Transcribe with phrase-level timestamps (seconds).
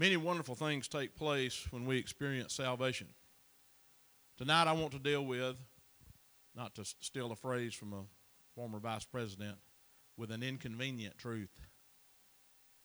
[0.00, 3.08] Many wonderful things take place when we experience salvation.
[4.38, 5.56] Tonight, I want to deal with,
[6.56, 8.04] not to steal a phrase from a
[8.54, 9.58] former vice president,
[10.16, 11.50] with an inconvenient truth.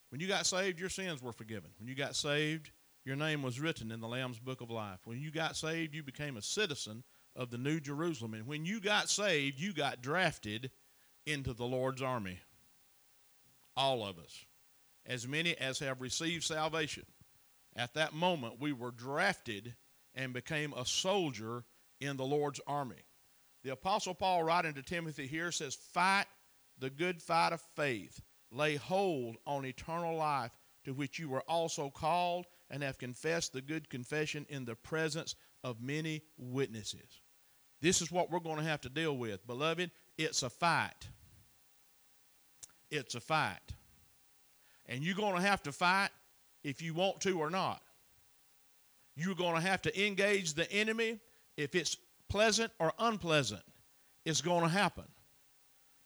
[0.09, 1.70] When you got saved, your sins were forgiven.
[1.79, 2.72] When you got saved,
[3.06, 5.00] your name was written in the Lamb's Book of Life.
[5.06, 8.34] When you got saved, you became a citizen of the New Jerusalem.
[8.34, 10.70] And when you got saved, you got drafted
[11.26, 12.42] into the Lord's army.
[13.78, 14.46] All of us.
[15.06, 17.05] As many as have received salvation.
[17.76, 19.76] At that moment, we were drafted
[20.16, 21.64] and became a soldier
[22.00, 23.04] in the Lord's army.
[23.64, 26.26] The Apostle Paul, writing to Timothy here, says, Fight
[26.80, 30.52] the good fight of faith, lay hold on eternal life,
[30.86, 35.36] to which you were also called and have confessed the good confession in the presence
[35.64, 37.22] of many witnesses.
[37.81, 39.45] This is what we're going to have to deal with.
[39.48, 41.09] Beloved, it's a fight.
[42.90, 43.73] It's a fight.
[44.88, 46.09] And you're going to have to fight
[46.63, 47.81] if you want to or not.
[49.16, 51.19] You're going to have to engage the enemy
[51.58, 51.97] if it's
[52.30, 53.64] pleasant or unpleasant.
[54.25, 55.05] It's going to happen.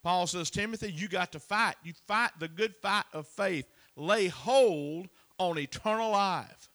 [0.02, 1.74] Paul says, Timothy, you got to fight.
[1.82, 3.66] You fight the good fight of faith.
[3.96, 6.70] Lay hold on eternal life.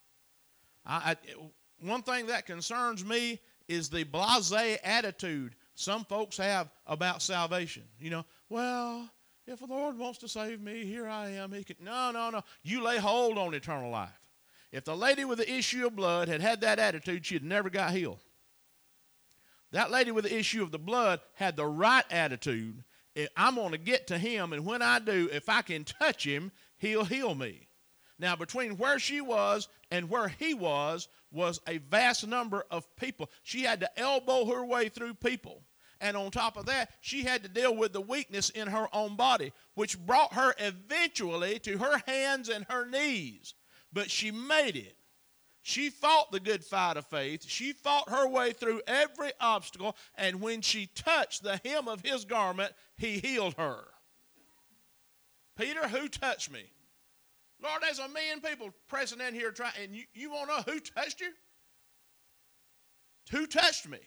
[0.85, 1.15] I, I,
[1.79, 4.53] one thing that concerns me is the blase
[4.83, 7.83] attitude some folks have about salvation.
[7.99, 9.09] You know, well,
[9.47, 11.51] if the Lord wants to save me, here I am.
[11.51, 11.77] He can.
[11.79, 12.41] No, no, no.
[12.63, 14.09] You lay hold on eternal life.
[14.71, 17.91] If the lady with the issue of blood had had that attitude, she'd never got
[17.91, 18.19] healed.
[19.71, 22.83] That lady with the issue of the blood had the right attitude.
[23.15, 26.25] Eh, I'm going to get to him, and when I do, if I can touch
[26.25, 27.67] him, he'll heal me.
[28.17, 33.29] Now, between where she was and where he was, was a vast number of people.
[33.43, 35.63] She had to elbow her way through people.
[36.01, 39.15] And on top of that, she had to deal with the weakness in her own
[39.15, 43.53] body, which brought her eventually to her hands and her knees.
[43.93, 44.97] But she made it.
[45.61, 47.43] She fought the good fight of faith.
[47.47, 49.95] She fought her way through every obstacle.
[50.15, 53.85] And when she touched the hem of his garment, he healed her.
[55.57, 56.65] Peter, who touched me?
[57.63, 60.73] Lord, there's a million people pressing in here trying, and you, you want to know
[60.73, 61.31] who touched you?
[63.31, 63.99] Who touched me?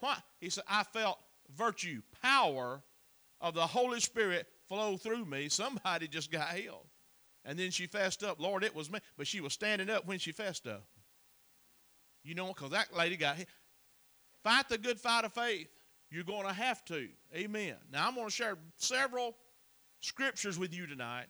[0.00, 0.16] Why?
[0.40, 1.18] He said, I felt
[1.56, 2.82] virtue, power
[3.40, 5.48] of the Holy Spirit flow through me.
[5.48, 6.86] Somebody just got healed.
[7.44, 8.98] And then she fessed up, Lord, it was me.
[9.16, 10.84] But she was standing up when she fessed up.
[12.22, 13.48] You know, because that lady got hit.
[14.44, 15.68] Fight the good fight of faith.
[16.10, 17.08] You're going to have to.
[17.34, 17.76] Amen.
[17.92, 19.36] Now, I'm going to share several
[20.00, 21.26] scriptures with you tonight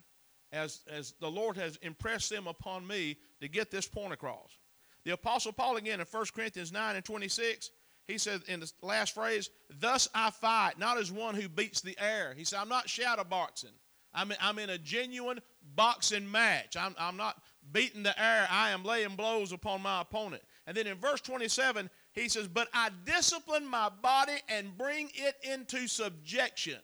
[0.53, 4.59] as, as the Lord has impressed them upon me to get this point across.
[5.05, 7.71] The Apostle Paul, again, in 1 Corinthians 9 and 26,
[8.09, 11.97] he said in the last phrase, Thus I fight, not as one who beats the
[12.01, 12.35] air.
[12.37, 13.71] He said, I'm not shadow boxing.
[14.15, 15.41] I'm in, I'm in a genuine
[15.77, 16.75] boxing match.
[16.77, 18.49] I'm, I'm not beating the air.
[18.51, 20.43] I am laying blows upon my opponent.
[20.67, 25.37] And then in verse 27, he says, But I discipline my body and bring it
[25.43, 26.81] into subjection.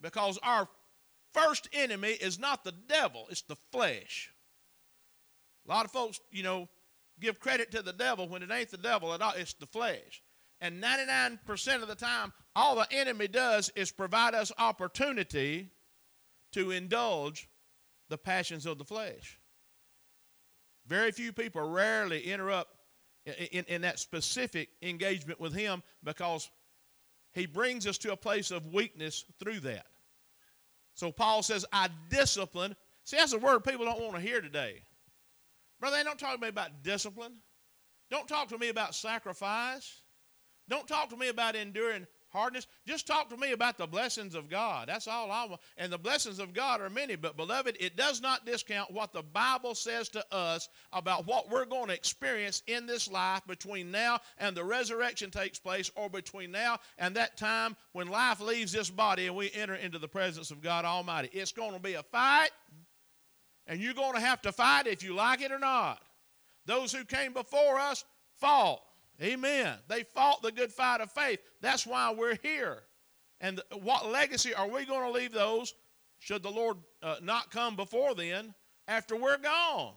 [0.00, 0.68] Because our
[1.32, 4.32] first enemy is not the devil, it's the flesh.
[5.68, 6.68] A lot of folks, you know,
[7.20, 10.22] give credit to the devil when it ain't the devil at all, it's the flesh.
[10.60, 15.70] And 99% of the time, all the enemy does is provide us opportunity
[16.52, 17.48] to indulge
[18.08, 19.38] the passions of the flesh.
[20.86, 22.70] Very few people rarely interrupt
[23.26, 26.50] in, in, in, that specific engagement with him because
[27.32, 29.86] he brings us to a place of weakness through that.
[30.94, 32.76] So Paul says, I discipline.
[33.04, 34.82] See, that's a word people don't want to hear today.
[35.82, 37.32] Brother, don't talk to me about discipline.
[38.08, 40.02] Don't talk to me about sacrifice.
[40.68, 42.68] Don't talk to me about enduring hardness.
[42.86, 44.86] Just talk to me about the blessings of God.
[44.86, 45.60] That's all I want.
[45.76, 49.24] And the blessings of God are many, but beloved, it does not discount what the
[49.24, 54.20] Bible says to us about what we're going to experience in this life between now
[54.38, 58.88] and the resurrection takes place, or between now and that time when life leaves this
[58.88, 61.28] body and we enter into the presence of God Almighty.
[61.32, 62.50] It's going to be a fight,
[63.66, 66.02] and you're going to have to fight if you like it or not.
[66.66, 68.04] Those who came before us
[68.40, 68.80] fought.
[69.20, 69.74] Amen.
[69.88, 71.40] They fought the good fight of faith.
[71.60, 72.82] That's why we're here.
[73.40, 75.74] And what legacy are we going to leave those,
[76.18, 78.54] should the Lord uh, not come before then,
[78.86, 79.94] after we're gone?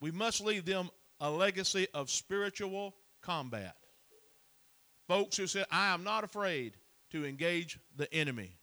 [0.00, 0.90] We must leave them
[1.20, 3.76] a legacy of spiritual combat.
[5.06, 6.74] Folks who said, I am not afraid
[7.10, 8.56] to engage the enemy.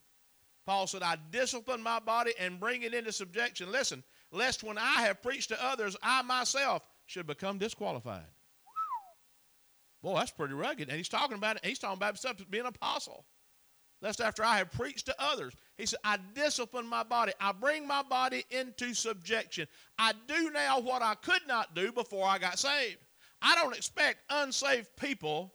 [0.69, 3.71] Paul said, I discipline my body and bring it into subjection.
[3.71, 8.27] Listen, lest when I have preached to others, I myself should become disqualified.
[10.03, 10.89] Boy, that's pretty rugged.
[10.89, 11.65] And he's talking about it.
[11.65, 13.25] He's talking about himself being an apostle.
[14.03, 15.55] Lest after I have preached to others.
[15.79, 17.31] He said, I discipline my body.
[17.41, 19.67] I bring my body into subjection.
[19.97, 22.99] I do now what I could not do before I got saved.
[23.41, 25.51] I don't expect unsaved people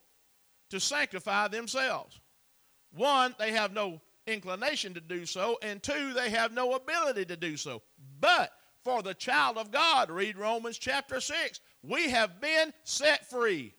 [0.71, 2.19] to sanctify themselves.
[2.97, 7.37] One, they have no inclination to do so, and two, they have no ability to
[7.37, 7.83] do so.
[8.21, 13.75] But for the child of God, read Romans chapter 6, we have been set free.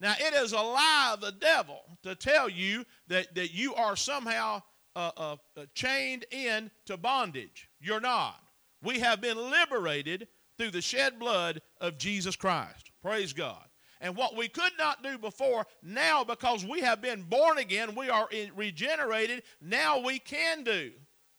[0.00, 3.96] Now, it is a lie of the devil to tell you that, that you are
[3.96, 4.62] somehow
[4.96, 7.68] uh, uh, uh, chained in to bondage.
[7.80, 8.40] You're not.
[8.82, 10.28] We have been liberated
[10.58, 12.90] through the shed blood of Jesus Christ.
[13.02, 13.64] Praise God.
[14.00, 18.10] And what we could not do before, now because we have been born again, we
[18.10, 20.92] are regenerated, now we can do.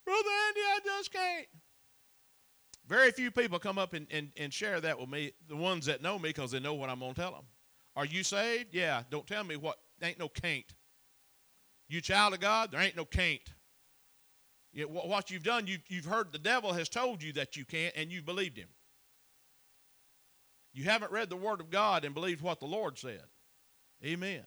[0.05, 1.47] Brother Andy, I just can't.
[2.87, 6.01] Very few people come up and, and, and share that with me, the ones that
[6.01, 7.45] know me because they know what I'm going to tell them.
[7.95, 8.73] Are you saved?
[8.73, 9.03] Yeah.
[9.09, 9.77] Don't tell me what.
[10.03, 10.65] Ain't no can't.
[11.87, 12.71] You child of God?
[12.71, 13.41] There ain't no can't.
[14.73, 17.95] You, what you've done, you've, you've heard the devil has told you that you can't,
[17.95, 18.67] and you've believed him.
[20.75, 23.23] You haven't read the Word of God and believed what the Lord said.
[24.03, 24.43] Amen.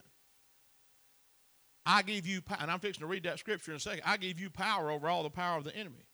[1.87, 2.59] I give you, power.
[2.61, 4.03] and I'm fixing to read that scripture in a second.
[4.05, 6.07] I give you power over all the power of the enemy.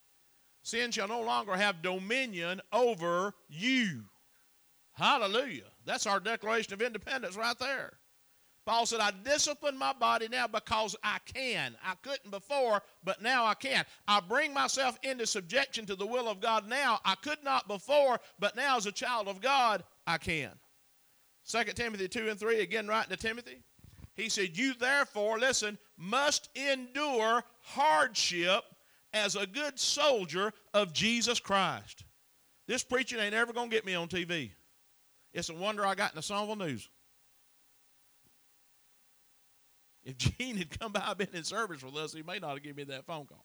[0.62, 4.04] Sin shall no longer have dominion over you.
[4.92, 5.64] Hallelujah.
[5.84, 7.94] That's our Declaration of Independence right there.
[8.66, 11.74] Paul said, I discipline my body now because I can.
[11.84, 13.84] I couldn't before, but now I can.
[14.08, 17.00] I bring myself into subjection to the will of God now.
[17.04, 20.52] I could not before, but now as a child of God, I can.
[21.46, 23.62] 2 Timothy 2 and 3, again, writing to Timothy.
[24.14, 28.64] He said, You therefore, listen, must endure hardship
[29.12, 32.04] as a good soldier of Jesus Christ.
[32.66, 34.50] This preaching ain't ever going to get me on TV.
[35.32, 36.88] It's a wonder I got in the Songville News.
[40.04, 42.76] If Gene had come by, been in service with us, he may not have given
[42.76, 43.44] me that phone call.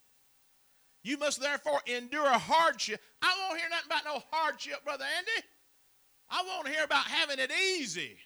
[1.04, 3.02] You must therefore endure hardship.
[3.22, 5.48] I won't hear nothing about no hardship, Brother Andy.
[6.30, 8.18] I want to hear about having it easy.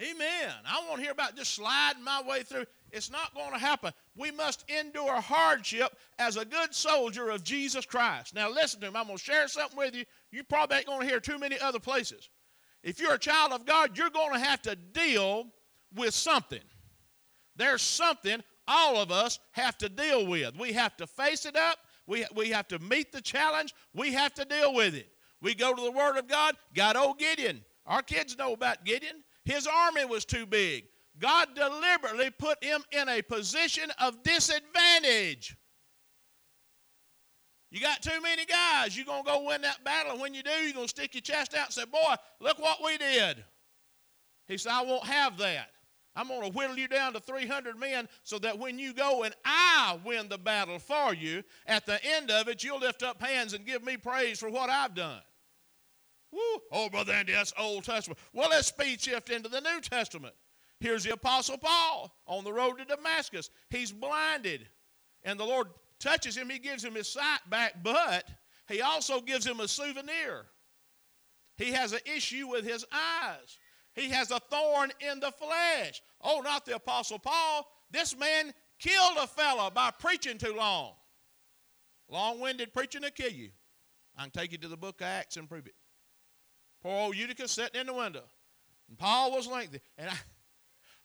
[0.00, 0.50] Amen.
[0.66, 2.64] I want to hear about just sliding my way through.
[2.90, 3.92] It's not going to happen.
[4.16, 8.34] We must endure hardship as a good soldier of Jesus Christ.
[8.34, 8.98] Now, listen to me.
[8.98, 10.04] I'm going to share something with you.
[10.30, 12.30] You probably ain't going to hear too many other places.
[12.82, 15.46] If you're a child of God, you're going to have to deal
[15.94, 16.62] with something.
[17.56, 20.56] There's something all of us have to deal with.
[20.58, 21.78] We have to face it up.
[22.06, 23.74] We, we have to meet the challenge.
[23.94, 25.08] We have to deal with it.
[25.42, 26.56] We go to the Word of God.
[26.72, 27.62] Got old Gideon.
[27.84, 29.24] Our kids know about Gideon.
[29.44, 30.84] His army was too big.
[31.18, 35.56] God deliberately put him in a position of disadvantage.
[37.70, 38.96] You got too many guys.
[38.96, 40.12] You're going to go win that battle.
[40.12, 42.58] And when you do, you're going to stick your chest out and say, Boy, look
[42.58, 43.44] what we did.
[44.46, 45.70] He said, I won't have that.
[46.14, 49.34] I'm going to whittle you down to 300 men so that when you go and
[49.44, 53.54] I win the battle for you, at the end of it, you'll lift up hands
[53.54, 55.22] and give me praise for what I've done.
[56.32, 56.40] Woo.
[56.72, 58.18] Oh, Brother Andy, that's Old Testament.
[58.32, 60.34] Well, let's speed shift into the New Testament.
[60.80, 63.50] Here's the Apostle Paul on the road to Damascus.
[63.70, 64.66] He's blinded,
[65.22, 65.68] and the Lord
[66.00, 66.50] touches him.
[66.50, 68.26] He gives him his sight back, but
[68.68, 70.46] he also gives him a souvenir.
[71.56, 73.58] He has an issue with his eyes.
[73.94, 76.02] He has a thorn in the flesh.
[76.22, 77.68] Oh, not the Apostle Paul.
[77.90, 80.94] This man killed a fellow by preaching too long.
[82.08, 83.50] Long winded preaching will kill you.
[84.16, 85.74] I can take you to the book of Acts and prove it.
[86.82, 88.24] Poor old Eutychus sitting in the window.
[88.88, 89.80] And Paul was lengthy.
[89.96, 90.14] And I,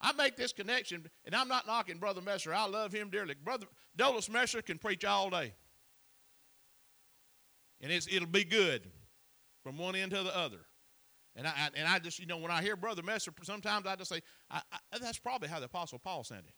[0.00, 2.54] I make this connection, and I'm not knocking Brother Messer.
[2.54, 3.34] I love him dearly.
[3.42, 3.66] Brother
[3.96, 5.54] Dulles Messer can preach all day.
[7.80, 8.88] And it'll be good
[9.62, 10.58] from one end to the other.
[11.36, 14.10] And I, and I just, you know, when I hear Brother Messer, sometimes I just
[14.10, 14.20] say,
[14.50, 16.52] I, I, that's probably how the Apostle Paul sounded.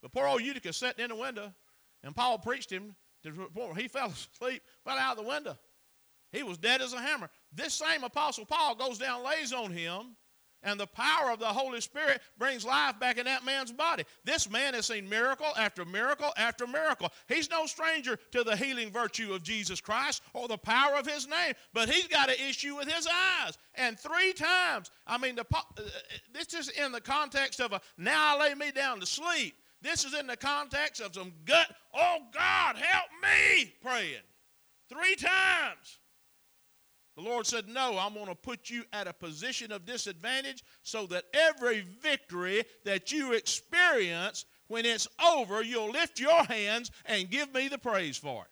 [0.00, 1.52] But poor old Eutychus sitting in the window,
[2.02, 2.96] and Paul preached him.
[3.24, 5.58] To, he fell asleep, fell out of the window.
[6.32, 7.30] He was dead as a hammer.
[7.52, 10.16] This same Apostle Paul goes down, lays on him,
[10.62, 14.04] and the power of the Holy Spirit brings life back in that man's body.
[14.24, 17.10] This man has seen miracle after miracle after miracle.
[17.28, 21.26] He's no stranger to the healing virtue of Jesus Christ or the power of his
[21.26, 23.56] name, but he's got an issue with his eyes.
[23.74, 25.82] And three times, I mean, the, uh,
[26.32, 29.54] this is in the context of a now I lay me down to sleep.
[29.82, 34.20] This is in the context of some gut, oh God, help me, praying.
[34.90, 35.99] Three times.
[37.20, 41.06] The Lord said, No, I'm going to put you at a position of disadvantage so
[41.08, 47.52] that every victory that you experience, when it's over, you'll lift your hands and give
[47.52, 48.50] me the praise for it.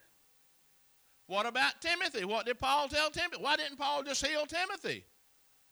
[1.25, 2.25] What about Timothy?
[2.25, 3.41] What did Paul tell Timothy?
[3.41, 5.03] Why didn't Paul just heal Timothy?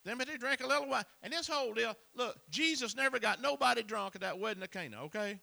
[0.03, 1.03] Timothy drank a little wine.
[1.21, 5.03] And this whole deal, look, Jesus never got nobody drunk at that wedding of Cana,
[5.03, 5.39] okay?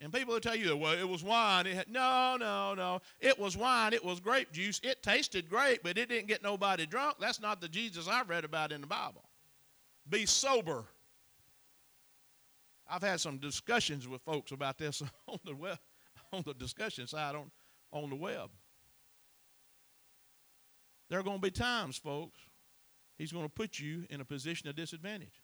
[0.00, 1.66] And people will tell you, well, it was wine.
[1.66, 3.00] It had, no, no, no.
[3.20, 3.92] It was wine.
[3.92, 4.80] It was grape juice.
[4.82, 7.16] It tasted great, but it didn't get nobody drunk.
[7.20, 9.24] That's not the Jesus I've read about in the Bible.
[10.08, 10.84] Be sober.
[12.88, 15.78] I've had some discussions with folks about this on the web,
[16.32, 17.50] on the discussion side on,
[17.92, 18.50] on the web.
[21.08, 22.38] There are going to be times, folks,
[23.16, 25.43] he's going to put you in a position of disadvantage.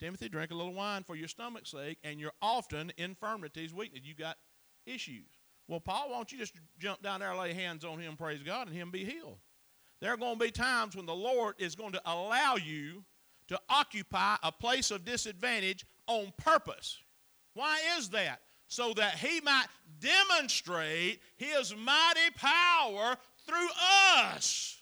[0.00, 4.02] Timothy, drink a little wine for your stomach's sake, and you're often infirmities, weakness.
[4.04, 4.38] You got
[4.86, 5.28] issues.
[5.68, 8.66] Well, Paul, why don't you just jump down there, lay hands on him, praise God,
[8.66, 9.38] and him be healed?
[10.00, 13.04] There are going to be times when the Lord is going to allow you
[13.48, 16.98] to occupy a place of disadvantage on purpose.
[17.54, 18.40] Why is that?
[18.68, 19.66] So that he might
[20.00, 23.16] demonstrate his mighty power
[23.46, 23.68] through
[24.16, 24.79] us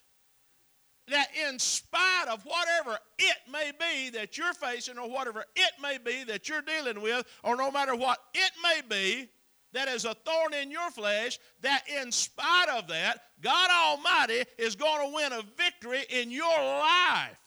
[1.10, 5.98] that in spite of whatever it may be that you're facing or whatever it may
[5.98, 9.28] be that you're dealing with, or no matter what it may be
[9.72, 14.74] that is a thorn in your flesh, that in spite of that, God Almighty is
[14.76, 17.38] going to win a victory in your life.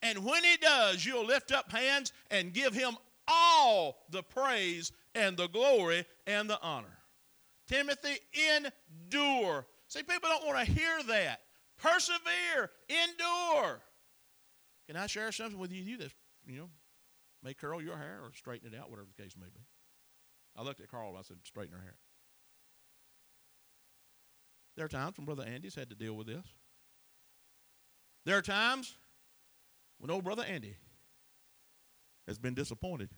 [0.00, 2.96] And when He does, you'll lift up hands and give Him
[3.28, 6.98] all the praise and the glory and the honor.
[7.68, 8.18] Timothy,
[8.56, 9.66] endure.
[9.88, 11.40] See, people don't want to hear that.
[11.82, 13.80] Persevere, endure.
[14.86, 16.12] Can I share something with you that,
[16.46, 16.70] you know,
[17.42, 19.60] may curl your hair or straighten it out, whatever the case may be?
[20.56, 21.96] I looked at Carl and I said, straighten her hair.
[24.76, 26.44] There are times when Brother Andy's had to deal with this.
[28.24, 28.96] There are times
[29.98, 30.76] when old Brother Andy
[32.28, 33.10] has been disappointed.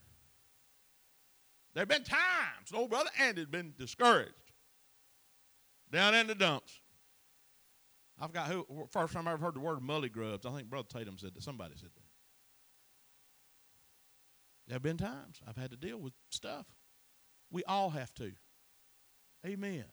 [1.75, 4.33] There have been times when old Brother Andy has been discouraged,
[5.92, 6.80] down in the dumps.
[8.18, 10.47] I forgot who, first time I ever heard the word mully grubs.
[10.47, 11.42] I think Brother Tatum said that.
[11.42, 12.02] Somebody said that.
[14.66, 16.66] There have been times I've had to deal with stuff.
[17.50, 18.33] We all have to.
[19.44, 19.85] Amen.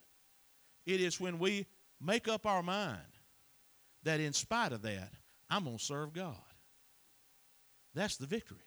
[0.86, 1.66] It is when we
[2.00, 3.00] make up our mind
[4.04, 5.12] that in spite of that,
[5.50, 6.36] I'm going to serve God.
[7.94, 8.58] That's the victory.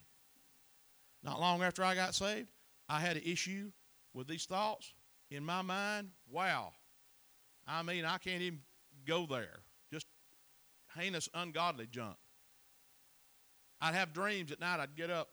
[1.23, 2.49] Not long after I got saved,
[2.89, 3.73] I had an issue
[4.13, 4.93] with these thoughts
[5.31, 6.11] in my mind.
[6.31, 6.73] Wow.
[7.67, 8.61] I mean, I can't even
[9.07, 9.61] go there.
[9.93, 10.07] Just
[10.97, 12.17] heinous, ungodly junk.
[13.81, 14.81] I'd have dreams at night.
[14.81, 15.29] I'd get up.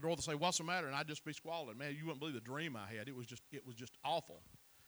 [0.00, 1.76] Girl would say, "What's the matter?" And I'd just be squalling.
[1.76, 3.08] Man, you wouldn't believe the dream I had.
[3.08, 4.42] It was just, it was just awful.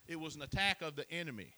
[0.07, 1.55] It was an attack of the enemy.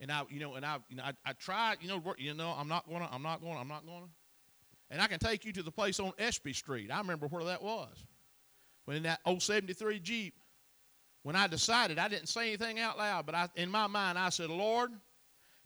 [0.00, 2.54] And I, you know, and I, you know, I, I tried, you know, you know,
[2.56, 4.08] I'm not going to, I'm not gonna, I'm not to.
[4.90, 6.90] And I can take you to the place on Espy Street.
[6.90, 8.04] I remember where that was.
[8.84, 10.34] When in that old 73 Jeep,
[11.24, 14.30] when I decided, I didn't say anything out loud, but I, in my mind, I
[14.30, 14.92] said, Lord,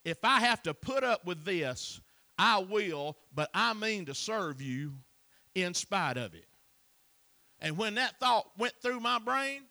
[0.04, 2.00] if I have to put up with this,
[2.38, 4.94] I will, but I mean to serve you
[5.54, 6.46] in spite of it.
[7.60, 9.62] And when that thought went through my brain,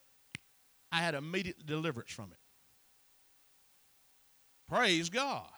[0.91, 2.37] I had immediate deliverance from it.
[4.69, 5.49] Praise God.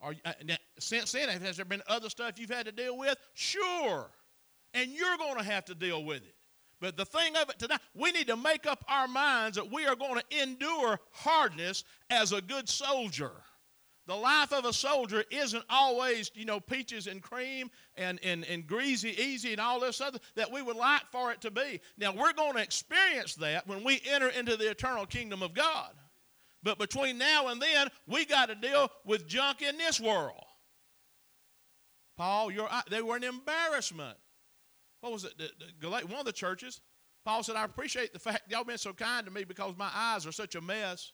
[0.00, 3.16] Are, uh, now, since then, has there been other stuff you've had to deal with?
[3.34, 4.10] Sure.
[4.74, 6.34] And you're going to have to deal with it.
[6.80, 9.86] But the thing of it tonight, we need to make up our minds that we
[9.86, 13.32] are going to endure hardness as a good soldier.
[14.08, 18.66] The life of a soldier isn't always, you know, peaches and cream and, and, and
[18.66, 21.78] greasy, easy, and all this other that we would like for it to be.
[21.98, 25.90] Now, we're going to experience that when we enter into the eternal kingdom of God.
[26.62, 30.42] But between now and then, we got to deal with junk in this world.
[32.16, 32.50] Paul,
[32.90, 34.16] they were an embarrassment.
[35.02, 35.34] What was it?
[35.82, 36.80] One of the churches,
[37.26, 40.26] Paul said, I appreciate the fact y'all been so kind to me because my eyes
[40.26, 41.12] are such a mess.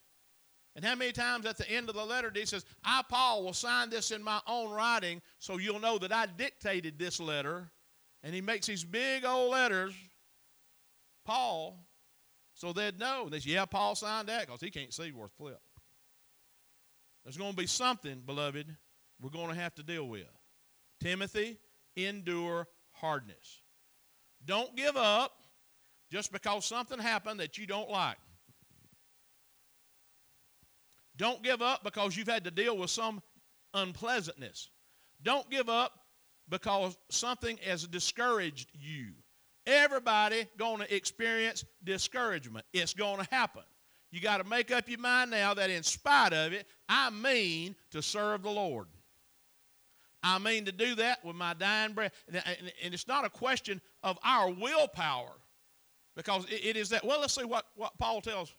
[0.76, 3.52] And how many times at the end of the letter he says, I, Paul, will
[3.52, 7.71] sign this in my own writing so you'll know that I dictated this letter.
[8.25, 9.95] And he makes these big old letters,
[11.25, 11.87] Paul,
[12.54, 13.25] so they'd know.
[13.25, 15.61] And they say, yeah, Paul signed that because he can't see worth flip.
[17.23, 18.66] There's going to be something, beloved,
[19.21, 20.26] we're going to have to deal with.
[21.00, 21.59] Timothy,
[21.97, 23.62] endure hardness.
[24.45, 25.33] Don't give up
[26.11, 28.19] just because something happened that you don't like.
[31.16, 33.23] Don't give up because you've had to deal with some
[33.73, 34.71] unpleasantness.
[35.23, 35.92] Don't give up
[36.49, 39.12] because something has discouraged you.
[39.66, 42.66] Everybody going to experience discouragement.
[42.73, 43.62] It's going to happen.
[44.11, 47.75] You got to make up your mind now that in spite of it, I mean
[47.90, 48.87] to serve the Lord.
[50.23, 52.12] I mean to do that with my dying breath.
[52.28, 52.42] And
[52.80, 55.33] it's not a question of our willpower
[56.16, 57.04] because it is that.
[57.04, 58.52] Well, let's see what, what Paul tells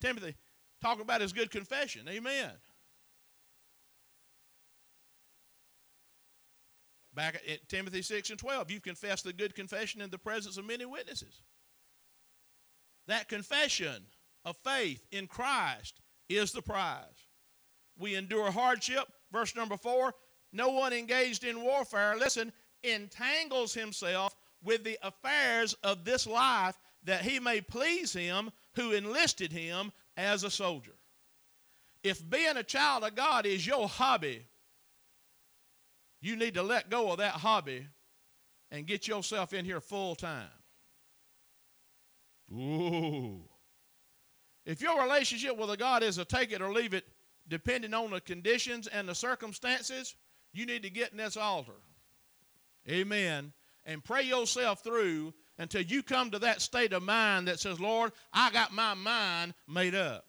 [0.00, 0.34] Timothy
[0.80, 2.08] talking about his good confession.
[2.08, 2.50] Amen.
[7.14, 10.66] Back at Timothy 6 and 12, you've confessed the good confession in the presence of
[10.66, 11.42] many witnesses.
[13.08, 14.04] That confession
[14.44, 17.26] of faith in Christ is the prize.
[17.98, 19.06] We endure hardship.
[19.32, 20.14] Verse number four
[20.52, 27.22] no one engaged in warfare, listen, entangles himself with the affairs of this life that
[27.22, 30.92] he may please him who enlisted him as a soldier.
[32.02, 34.46] If being a child of God is your hobby,
[36.20, 37.86] you need to let go of that hobby
[38.70, 40.48] and get yourself in here full time.
[42.52, 43.40] Ooh.
[44.66, 47.04] If your relationship with a God is a take it or leave it,
[47.48, 50.14] depending on the conditions and the circumstances,
[50.52, 51.72] you need to get in this altar.
[52.88, 53.52] Amen.
[53.84, 58.12] And pray yourself through until you come to that state of mind that says, Lord,
[58.32, 60.24] I got my mind made up.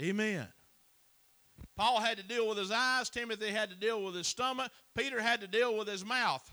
[0.00, 0.48] Amen.
[1.76, 5.20] Paul had to deal with his eyes, Timothy had to deal with his stomach, Peter
[5.20, 6.50] had to deal with his mouth.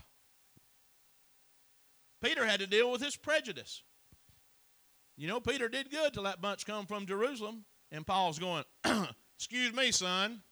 [2.22, 3.82] Peter had to deal with his prejudice.
[5.16, 8.64] You know, Peter did good till that bunch come from Jerusalem, and Paul's going,
[9.38, 10.42] Excuse me, son,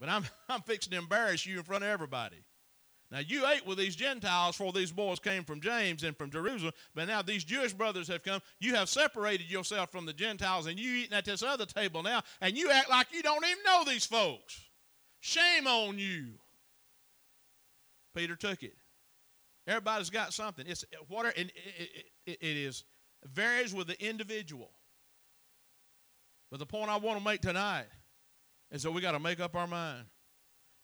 [0.00, 2.44] but I'm, I'm fixing to embarrass you in front of everybody.
[3.14, 6.72] Now, you ate with these Gentiles for these boys came from James and from Jerusalem,
[6.96, 8.40] but now these Jewish brothers have come.
[8.58, 12.22] You have separated yourself from the Gentiles, and you eating at this other table now,
[12.40, 14.60] and you act like you don't even know these folks.
[15.20, 16.32] Shame on you.
[18.16, 18.74] Peter took it.
[19.68, 20.66] Everybody's got something.
[20.66, 21.52] It's what it, it,
[22.26, 22.82] it, it is
[23.32, 24.72] varies with the individual.
[26.50, 27.86] But the point I want to make tonight
[28.72, 30.06] is that we got to make up our mind.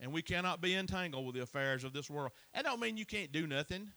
[0.00, 2.32] And we cannot be entangled with the affairs of this world.
[2.54, 3.88] That don't mean you can't do nothing,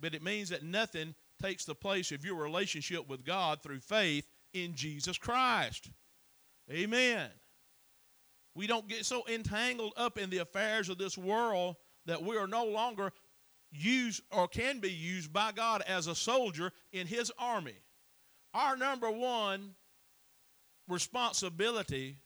[0.00, 4.28] but it means that nothing takes the place of your relationship with God through faith
[4.52, 5.90] in Jesus Christ.
[6.70, 7.30] Amen.
[8.54, 12.46] We don't get so entangled up in the affairs of this world that we are
[12.46, 13.12] no longer
[13.70, 17.76] used or can be used by God as a soldier in His army.
[18.52, 19.74] Our number one
[20.88, 22.16] responsibility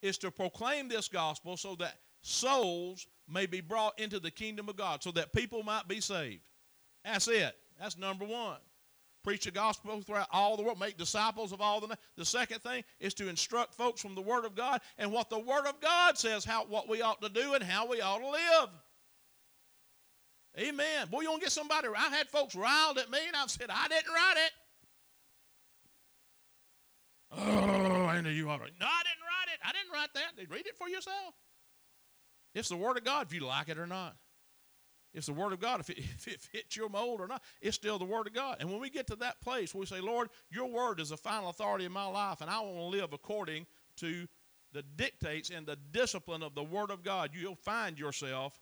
[0.00, 4.76] is to proclaim this gospel so that souls may be brought into the kingdom of
[4.76, 6.42] God, so that people might be saved.
[7.04, 7.56] That's it.
[7.80, 8.58] That's number one.
[9.22, 11.96] Preach the gospel throughout all the world, make disciples of all the.
[12.16, 15.38] The second thing is to instruct folks from the Word of God and what the
[15.38, 18.28] Word of God says, how what we ought to do and how we ought to
[18.28, 18.70] live.
[20.58, 21.08] Amen.
[21.10, 21.88] Boy, you to get somebody.
[21.88, 24.52] I've had folks riled at me, and I've said, I didn't write it.
[27.32, 28.70] Oh, I know you to.
[28.80, 29.60] No, I didn't write it.
[29.64, 30.36] I didn't write that.
[30.36, 31.34] They Read it for yourself.
[32.56, 34.16] It's the Word of God if you like it or not.
[35.12, 37.42] It's the Word of God if it, if it fits your mold or not.
[37.60, 38.56] It's still the Word of God.
[38.60, 41.50] And when we get to that place we say, Lord, your Word is the final
[41.50, 43.66] authority in my life, and I want to live according
[43.98, 44.26] to
[44.72, 48.58] the dictates and the discipline of the Word of God, you'll find yourself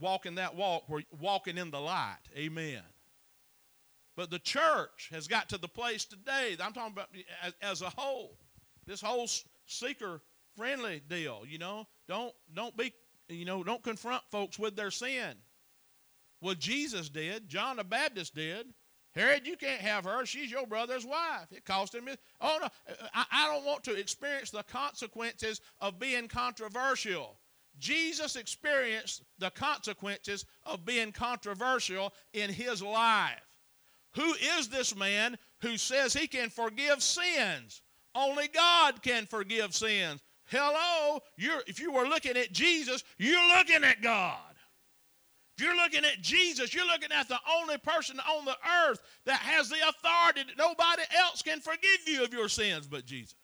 [0.00, 2.18] walking that walk, where walking in the light.
[2.36, 2.82] Amen.
[4.16, 7.08] But the church has got to the place today, I'm talking about
[7.42, 8.36] as, as a whole,
[8.84, 9.28] this whole
[9.66, 10.20] seeker
[10.56, 11.86] friendly deal, you know.
[12.10, 12.92] Don't don't be
[13.28, 15.36] you know, don't confront folks with their sin.
[16.40, 18.66] Well, Jesus did, John the Baptist did.
[19.12, 20.26] Herod, you can't have her.
[20.26, 21.52] She's your brother's wife.
[21.52, 22.08] It cost him.
[22.40, 22.68] Oh, no.
[23.14, 27.38] I, I don't want to experience the consequences of being controversial.
[27.78, 33.58] Jesus experienced the consequences of being controversial in his life.
[34.16, 37.82] Who is this man who says he can forgive sins?
[38.14, 40.20] Only God can forgive sins.
[40.50, 44.38] Hello, you're, if you were looking at Jesus, you're looking at God.
[45.56, 48.56] If you're looking at Jesus, you're looking at the only person on the
[48.88, 53.04] earth that has the authority that nobody else can forgive you of your sins but
[53.04, 53.34] Jesus.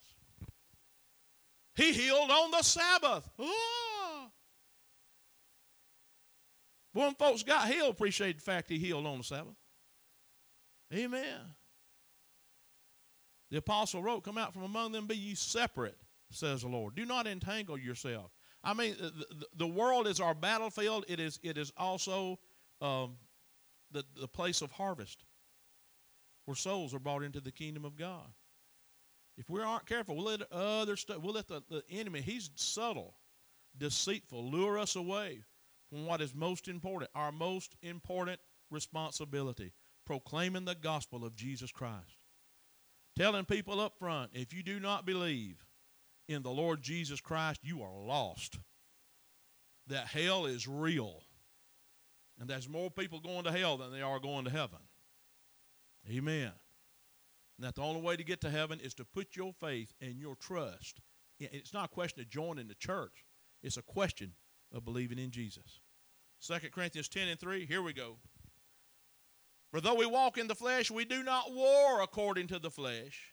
[1.76, 3.28] He healed on the Sabbath.
[3.38, 4.28] Oh.
[6.92, 9.54] When folks got healed, appreciate the fact he healed on the Sabbath.
[10.92, 11.54] Amen.
[13.50, 15.98] The apostle wrote, Come out from among them, be ye separate,
[16.30, 16.94] says the Lord.
[16.94, 18.30] Do not entangle yourself.
[18.64, 21.04] I mean, the, the world is our battlefield.
[21.08, 22.38] It is, it is also
[22.80, 23.16] um,
[23.92, 25.24] the, the place of harvest
[26.46, 28.26] where souls are brought into the kingdom of God.
[29.36, 33.16] If we aren't careful, we'll let other stuff, we'll let the, the enemy, he's subtle,
[33.76, 35.42] deceitful, lure us away
[35.90, 39.72] from what is most important, our most important responsibility
[40.06, 42.16] proclaiming the gospel of Jesus Christ.
[43.16, 45.65] Telling people up front if you do not believe
[46.28, 48.58] in the Lord Jesus Christ, you are lost.
[49.86, 51.22] That hell is real.
[52.38, 54.80] And there's more people going to hell than there are going to heaven.
[56.10, 56.52] Amen.
[57.56, 60.18] And that the only way to get to heaven is to put your faith and
[60.18, 61.00] your trust.
[61.38, 63.24] It's not a question of joining the church,
[63.62, 64.32] it's a question
[64.72, 65.80] of believing in Jesus.
[66.46, 68.16] 2 Corinthians 10 and 3, here we go.
[69.70, 73.32] For though we walk in the flesh, we do not war according to the flesh.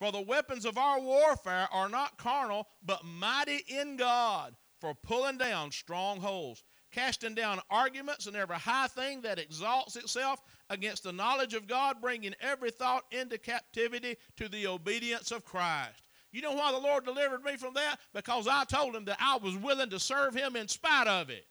[0.00, 5.36] For the weapons of our warfare are not carnal, but mighty in God for pulling
[5.36, 11.52] down strongholds, casting down arguments and every high thing that exalts itself against the knowledge
[11.52, 16.02] of God, bringing every thought into captivity to the obedience of Christ.
[16.32, 17.96] You know why the Lord delivered me from that?
[18.14, 21.44] Because I told him that I was willing to serve him in spite of it.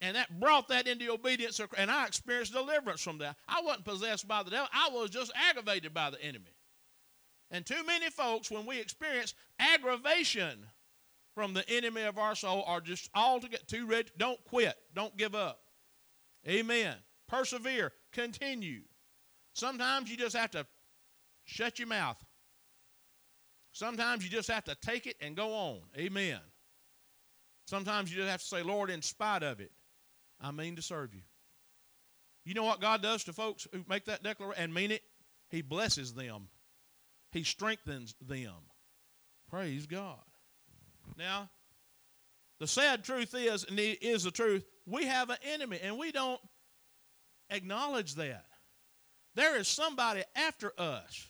[0.00, 3.36] And that brought that into obedience, and I experienced deliverance from that.
[3.46, 6.50] I wasn't possessed by the devil, I was just aggravated by the enemy.
[7.50, 10.66] And too many folks, when we experience aggravation
[11.34, 14.08] from the enemy of our soul, are just all to get too ready.
[14.18, 15.60] Don't quit, don't give up.
[16.48, 16.94] Amen.
[17.28, 18.82] Persevere, continue.
[19.52, 20.66] Sometimes you just have to
[21.44, 22.16] shut your mouth.
[23.72, 25.80] Sometimes you just have to take it and go on.
[25.96, 26.40] Amen.
[27.66, 29.70] Sometimes you just have to say, Lord, in spite of it,
[30.40, 31.22] I mean to serve you.
[32.44, 35.02] You know what God does to folks who make that declaration and mean it?
[35.50, 36.48] He blesses them,
[37.32, 38.54] He strengthens them.
[39.48, 40.18] Praise God.
[41.16, 41.50] Now,
[42.58, 46.12] the sad truth is, and it is the truth, we have an enemy and we
[46.12, 46.40] don't
[47.50, 48.44] acknowledge that.
[49.34, 51.28] There is somebody after us.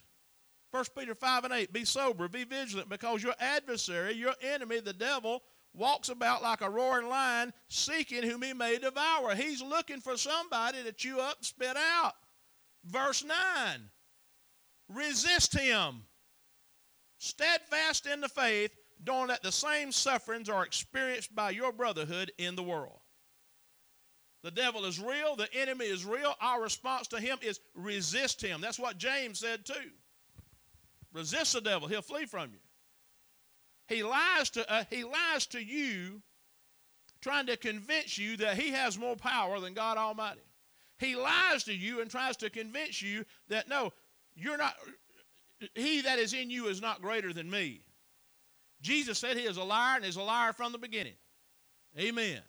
[0.70, 4.92] 1 Peter 5 and 8, be sober, be vigilant, because your adversary, your enemy, the
[4.92, 5.42] devil,
[5.74, 9.34] walks about like a roaring lion, seeking whom he may devour.
[9.34, 12.14] He's looking for somebody to chew up and spit out.
[12.84, 13.36] Verse 9
[14.92, 16.02] resist him,
[17.18, 18.72] steadfast in the faith,
[19.06, 22.98] knowing that the same sufferings are experienced by your brotherhood in the world.
[24.42, 26.34] The devil is real, the enemy is real.
[26.40, 28.60] Our response to him is resist him.
[28.60, 29.90] That's what James said too.
[31.12, 32.58] Resist the devil, he'll flee from you.
[33.88, 36.22] He lies to, uh, he lies to you
[37.20, 40.40] trying to convince you that he has more power than God Almighty.
[40.98, 43.92] He lies to you and tries to convince you that no,
[44.40, 44.74] you're not,
[45.74, 47.82] he that is in you is not greater than me.
[48.80, 51.16] Jesus said he is a liar and is a liar from the beginning.
[51.98, 52.40] Amen.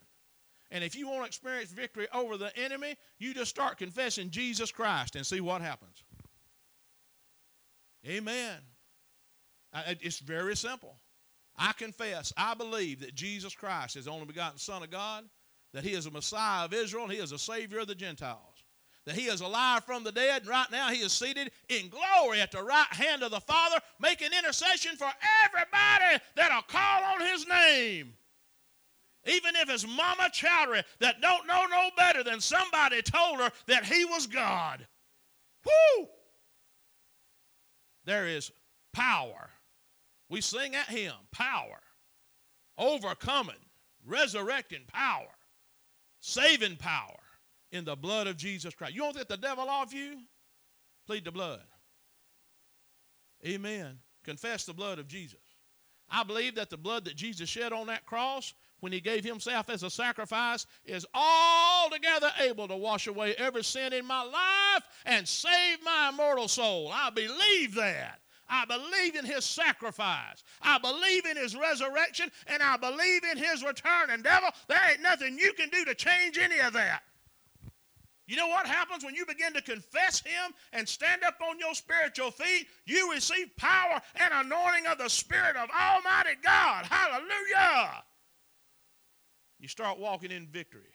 [0.72, 4.72] And if you want to experience victory over the enemy, you just start confessing Jesus
[4.72, 6.04] Christ and see what happens.
[8.08, 8.58] Amen.
[9.74, 10.96] It's very simple.
[11.58, 15.26] I confess, I believe that Jesus Christ is the only begotten Son of God,
[15.74, 18.51] that He is a Messiah of Israel, and He is a Savior of the Gentiles,
[19.06, 22.42] that He is alive from the dead, and right now He is seated in glory
[22.42, 25.10] at the right hand of the Father, making intercession for
[25.46, 28.14] everybody that'll call on His name.
[29.26, 33.86] Even if it's Mama Chowdhury that don't know no better than somebody told her that
[33.86, 34.86] He was God.
[35.66, 36.08] Whoo!
[38.06, 38.52] There is
[38.94, 39.50] power
[40.28, 41.82] we sing at Him power,
[42.78, 43.56] overcoming,
[44.06, 45.28] resurrecting power,
[46.20, 47.21] saving power
[47.72, 48.96] in the blood of Jesus Christ.
[48.96, 50.20] You want to get the devil off you?
[51.08, 51.62] Plead the blood.
[53.46, 53.98] Amen.
[54.24, 55.40] Confess the blood of Jesus.
[56.10, 59.70] I believe that the blood that Jesus shed on that cross when he gave himself
[59.70, 65.28] as a sacrifice is altogether able to wash away every sin in my life and
[65.28, 66.92] save my immortal soul.
[66.94, 68.20] I believe that.
[68.50, 70.44] I believe in his sacrifice.
[70.62, 74.10] I believe in his resurrection, and I believe in his return.
[74.10, 77.04] And, devil, there ain't nothing you can do to change any of that.
[78.28, 81.74] You know what happens when you begin to confess Him and stand up on your
[81.74, 82.68] spiritual feet?
[82.86, 86.86] You receive power and anointing of the Spirit of Almighty God.
[86.86, 88.04] Hallelujah.
[89.60, 90.94] You start walking in victory.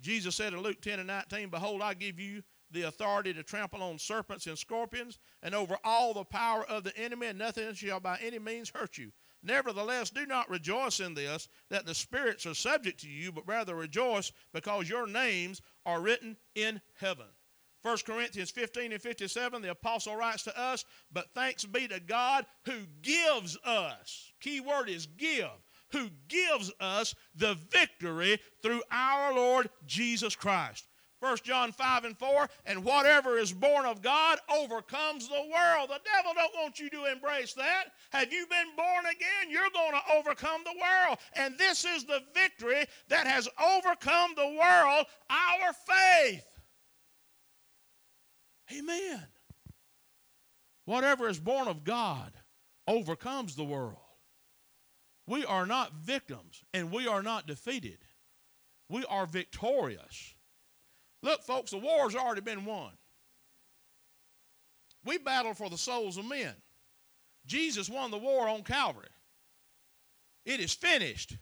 [0.00, 3.82] Jesus said in Luke 10 and 19, Behold, I give you the authority to trample
[3.82, 8.00] on serpents and scorpions and over all the power of the enemy, and nothing shall
[8.00, 9.12] by any means hurt you.
[9.42, 13.74] Nevertheless, do not rejoice in this, that the spirits are subject to you, but rather
[13.74, 17.26] rejoice because your names are written in heaven.
[17.82, 22.46] 1 Corinthians 15 and 57, the apostle writes to us, But thanks be to God
[22.64, 25.50] who gives us, key word is give,
[25.90, 30.86] who gives us the victory through our Lord Jesus Christ.
[31.22, 35.88] 1 John 5 and 4, and whatever is born of God overcomes the world.
[35.88, 37.84] The devil don't want you to embrace that.
[38.10, 39.48] Have you been born again?
[39.48, 41.18] You're going to overcome the world.
[41.36, 46.44] And this is the victory that has overcome the world, our faith.
[48.76, 49.22] Amen.
[50.86, 52.32] Whatever is born of God
[52.88, 53.96] overcomes the world.
[55.28, 57.98] We are not victims and we are not defeated.
[58.88, 60.31] We are victorious.
[61.22, 62.92] Look, folks, the war's already been won.
[65.04, 66.54] We battled for the souls of men.
[67.46, 69.08] Jesus won the war on Calvary.
[70.44, 71.36] It is finished.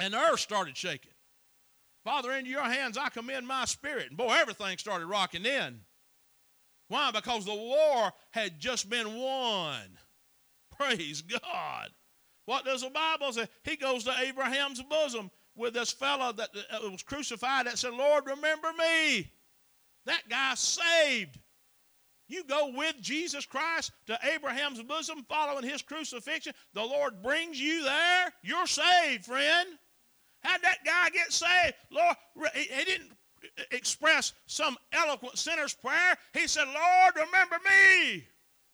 [0.00, 1.12] And the earth started shaking.
[2.04, 4.08] Father, into your hands I commend my spirit.
[4.08, 5.80] And boy, everything started rocking then.
[6.88, 7.10] Why?
[7.10, 9.98] Because the war had just been won.
[10.78, 11.88] Praise God.
[12.44, 13.48] What does the Bible say?
[13.64, 16.50] He goes to Abraham's bosom with this fellow uh, that
[16.82, 19.30] was crucified that said, Lord, remember me.
[20.04, 21.38] That guy saved.
[22.28, 26.52] You go with Jesus Christ to Abraham's bosom following his crucifixion.
[26.74, 28.32] The Lord brings you there.
[28.42, 29.68] You're saved, friend.
[30.40, 31.74] How'd that guy get saved?
[31.90, 32.16] Lord,
[32.54, 33.12] he didn't
[33.58, 36.16] uh, express some eloquent sinner's prayer.
[36.34, 38.26] He said, Lord, remember me.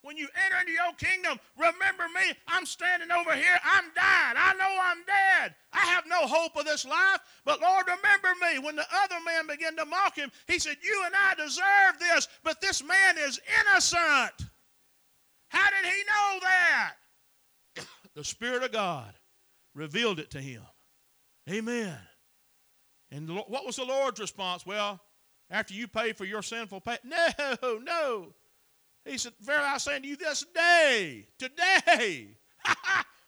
[0.03, 2.35] When you enter into your kingdom, remember me.
[2.49, 3.59] I'm standing over here.
[3.65, 4.37] I'm dying.
[4.37, 5.55] I know I'm dead.
[5.73, 7.21] I have no hope of this life.
[7.45, 8.59] But Lord, remember me.
[8.59, 12.27] When the other man began to mock him, he said, You and I deserve this,
[12.43, 14.51] but this man is innocent.
[15.49, 16.93] How did he know that?
[18.17, 19.15] the Spirit of God
[19.75, 20.63] revealed it to him.
[21.49, 21.97] Amen.
[23.13, 24.67] And what was the Lord's response?
[24.67, 25.01] Well,
[25.51, 28.35] after you pay for your sinful pay, no, no.
[29.05, 32.29] He said, Verily I say unto you this day, today,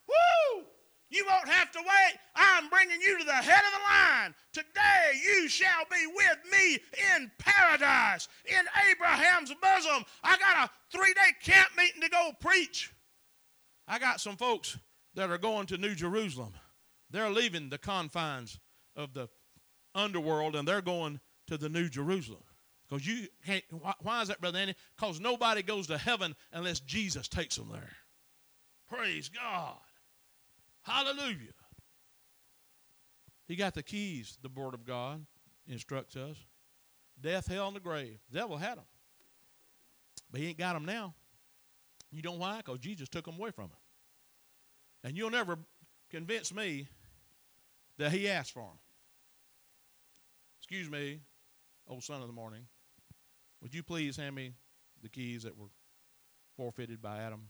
[0.08, 0.64] woo!
[1.10, 2.18] You won't have to wait.
[2.34, 4.34] I'm bringing you to the head of the line.
[4.52, 6.78] Today you shall be with me
[7.14, 10.04] in paradise, in Abraham's bosom.
[10.22, 12.92] I got a three day camp meeting to go preach.
[13.86, 14.78] I got some folks
[15.14, 16.54] that are going to New Jerusalem.
[17.10, 18.58] They're leaving the confines
[18.96, 19.28] of the
[19.94, 22.42] underworld and they're going to the New Jerusalem.
[22.88, 23.64] Because you can't,
[24.02, 24.74] why is that, Brother Andy?
[24.96, 27.90] Because nobody goes to heaven unless Jesus takes them there.
[28.88, 29.76] Praise God.
[30.82, 31.54] Hallelujah.
[33.46, 35.24] He got the keys, the Word of God
[35.66, 36.36] instructs us.
[37.20, 38.18] Death, hell, and the grave.
[38.30, 38.84] The devil had them.
[40.30, 41.14] But he ain't got them now.
[42.10, 42.58] You know why?
[42.58, 43.78] Because Jesus took them away from him.
[45.02, 45.58] And you'll never
[46.10, 46.88] convince me
[47.98, 48.78] that he asked for them.
[50.60, 51.20] Excuse me,
[51.86, 52.66] old son of the morning.
[53.64, 54.52] Would you please hand me
[55.02, 55.68] the keys that were
[56.54, 57.48] forfeited by Adam?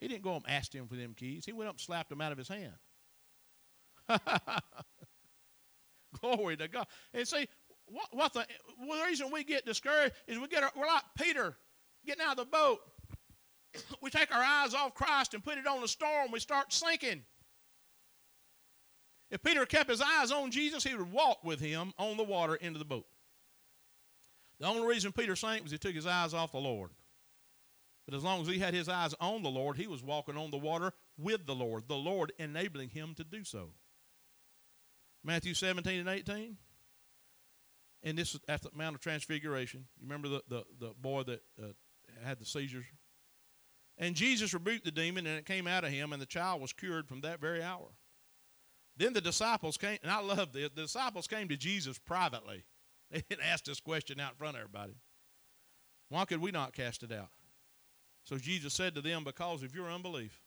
[0.00, 1.46] He didn't go and ask him for them keys.
[1.46, 2.74] He went up and slapped them out of his hand.
[6.20, 6.86] Glory to God.
[7.14, 7.48] And see,
[7.86, 8.44] what, what the,
[8.86, 11.56] well, the reason we get discouraged is we get we're like Peter
[12.06, 12.80] getting out of the boat.
[14.02, 16.30] we take our eyes off Christ and put it on the storm.
[16.30, 17.22] We start sinking.
[19.30, 22.56] If Peter kept his eyes on Jesus, he would walk with him on the water
[22.56, 23.06] into the boat.
[24.60, 26.90] The only reason Peter sank was he took his eyes off the Lord.
[28.06, 30.50] But as long as he had his eyes on the Lord, he was walking on
[30.50, 33.70] the water with the Lord, the Lord enabling him to do so.
[35.22, 36.56] Matthew 17 and 18.
[38.02, 39.86] And this is at the Mount of Transfiguration.
[40.00, 41.66] You remember the, the, the boy that uh,
[42.24, 42.86] had the seizures?
[43.98, 46.72] And Jesus rebuked the demon, and it came out of him, and the child was
[46.72, 47.88] cured from that very hour.
[48.96, 50.70] Then the disciples came, and I love this.
[50.74, 52.64] The disciples came to Jesus privately.
[53.10, 54.94] They didn't ask this question out in front of everybody.
[56.10, 57.30] Why could we not cast it out?
[58.24, 60.42] So Jesus said to them, Because of your unbelief.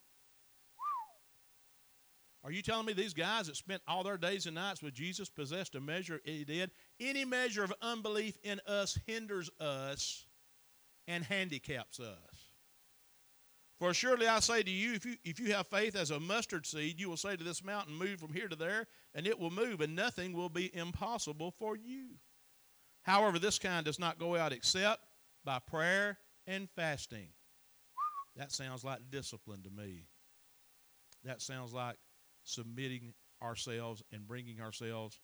[2.44, 5.28] Are you telling me these guys that spent all their days and nights with Jesus
[5.28, 6.72] possessed a measure he did?
[6.98, 10.24] Any measure of unbelief in us hinders us
[11.06, 12.52] and handicaps us.
[13.78, 16.66] For surely I say to you, if you if you have faith as a mustard
[16.66, 19.50] seed, you will say to this mountain, Move from here to there, and it will
[19.50, 22.10] move, and nothing will be impossible for you.
[23.02, 25.00] However, this kind does not go out except
[25.44, 27.28] by prayer and fasting.
[28.36, 30.06] That sounds like discipline to me.
[31.24, 31.96] That sounds like
[32.44, 35.18] submitting ourselves and bringing ourselves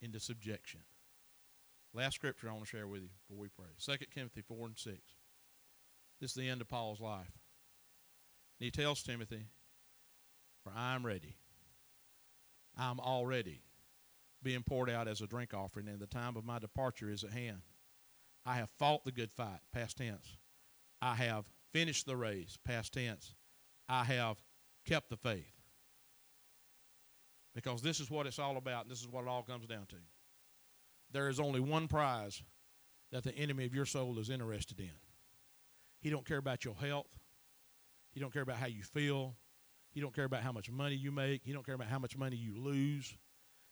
[0.00, 0.80] into subjection.
[1.92, 4.78] Last scripture I want to share with you before we pray 2 Timothy 4 and
[4.78, 4.98] 6.
[6.20, 7.32] This is the end of Paul's life.
[8.58, 9.46] And he tells Timothy,
[10.62, 11.36] For I am ready.
[12.76, 13.62] I'm already
[14.42, 17.32] being poured out as a drink offering, and the time of my departure is at
[17.32, 17.62] hand.
[18.46, 20.36] I have fought the good fight, past tense.
[21.02, 23.34] I have finished the race, past tense.
[23.88, 24.36] I have
[24.86, 25.52] kept the faith.
[27.54, 29.86] Because this is what it's all about, and this is what it all comes down
[29.88, 29.96] to.
[31.12, 32.42] There is only one prize
[33.10, 34.92] that the enemy of your soul is interested in.
[36.00, 37.18] He don't care about your health.
[38.12, 39.34] He don't care about how you feel.
[39.90, 41.42] He don't care about how much money you make.
[41.44, 43.16] He don't care about how much money you lose.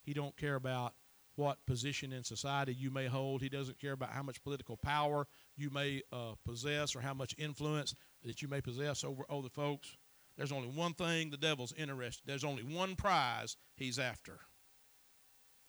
[0.09, 0.94] He don't care about
[1.37, 3.42] what position in society you may hold.
[3.42, 7.35] He doesn't care about how much political power you may uh, possess or how much
[7.37, 7.94] influence
[8.25, 9.99] that you may possess over other folks.
[10.38, 12.23] There's only one thing the devil's interested.
[12.25, 14.40] There's only one prize he's after.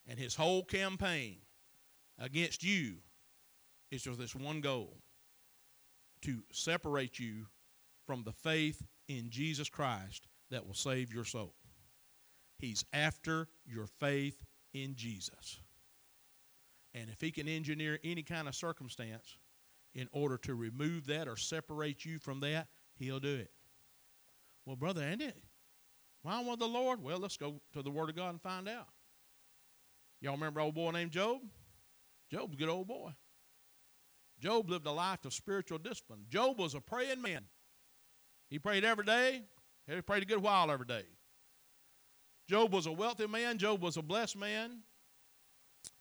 [0.07, 1.39] And his whole campaign
[2.17, 2.99] against you
[3.91, 4.99] is with this one goal
[6.21, 7.47] to separate you
[8.07, 11.55] from the faith in Jesus Christ that will save your soul.
[12.59, 14.43] He's after your faith
[14.73, 15.59] in Jesus.
[16.93, 19.37] And if he can engineer any kind of circumstance
[19.95, 23.51] in order to remove that or separate you from that, he'll do it.
[24.65, 25.31] Well, Brother Andy,
[26.21, 27.01] why want the Lord?
[27.01, 28.87] Well, let's go to the Word of God and find out.
[30.21, 31.39] Y'all remember old boy named Job?
[32.29, 33.11] Job's a good old boy.
[34.39, 36.25] Job lived a life of spiritual discipline.
[36.29, 37.45] Job was a praying man.
[38.49, 39.43] He prayed every day.
[39.87, 41.03] He prayed a good while every day.
[42.49, 43.59] Job was a wealthy man.
[43.59, 44.79] Job was a blessed man.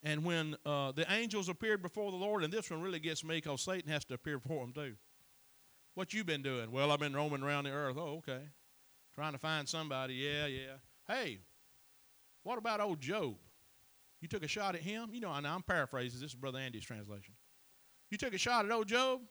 [0.01, 3.35] And when uh, the angels appeared before the Lord, and this one really gets me
[3.35, 4.95] because Satan has to appear before him too.
[5.93, 6.71] What you been doing?
[6.71, 7.97] Well, I've been roaming around the earth.
[7.99, 8.41] Oh, okay.
[9.13, 10.15] Trying to find somebody.
[10.15, 10.77] Yeah, yeah.
[11.07, 11.39] Hey,
[12.41, 13.35] what about old Job?
[14.19, 15.09] You took a shot at him?
[15.11, 16.19] You know, I'm paraphrasing.
[16.19, 17.35] This is Brother Andy's translation.
[18.09, 19.21] You took a shot at old Job?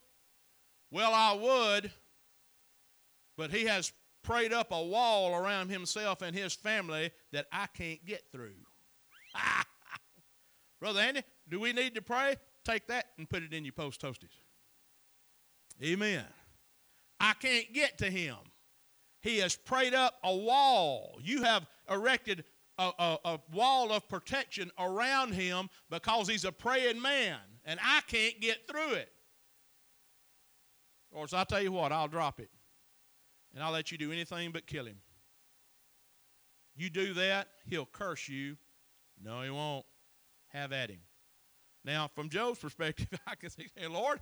[0.92, 1.90] Well, I would,
[3.36, 8.04] but he has prayed up a wall around himself and his family that I can't
[8.04, 8.56] get through.
[10.80, 12.36] Brother Andy, do we need to pray?
[12.64, 14.38] Take that and put it in your post toasties.
[15.82, 16.24] Amen.
[17.20, 18.36] I can't get to him.
[19.22, 21.18] He has prayed up a wall.
[21.22, 22.44] You have erected
[22.78, 28.00] a, a, a, wall of protection around him because he's a praying man, and I
[28.06, 29.12] can't get through it.
[31.10, 32.50] Or so I tell you what, I'll drop it,
[33.58, 34.98] and I'll let you do anything but kill him.
[36.76, 38.56] You do that, he'll curse you.
[39.20, 39.84] No, he won't.
[40.52, 41.00] Have at him.
[41.84, 44.20] Now, from Job's perspective, I can say, hey, Lord,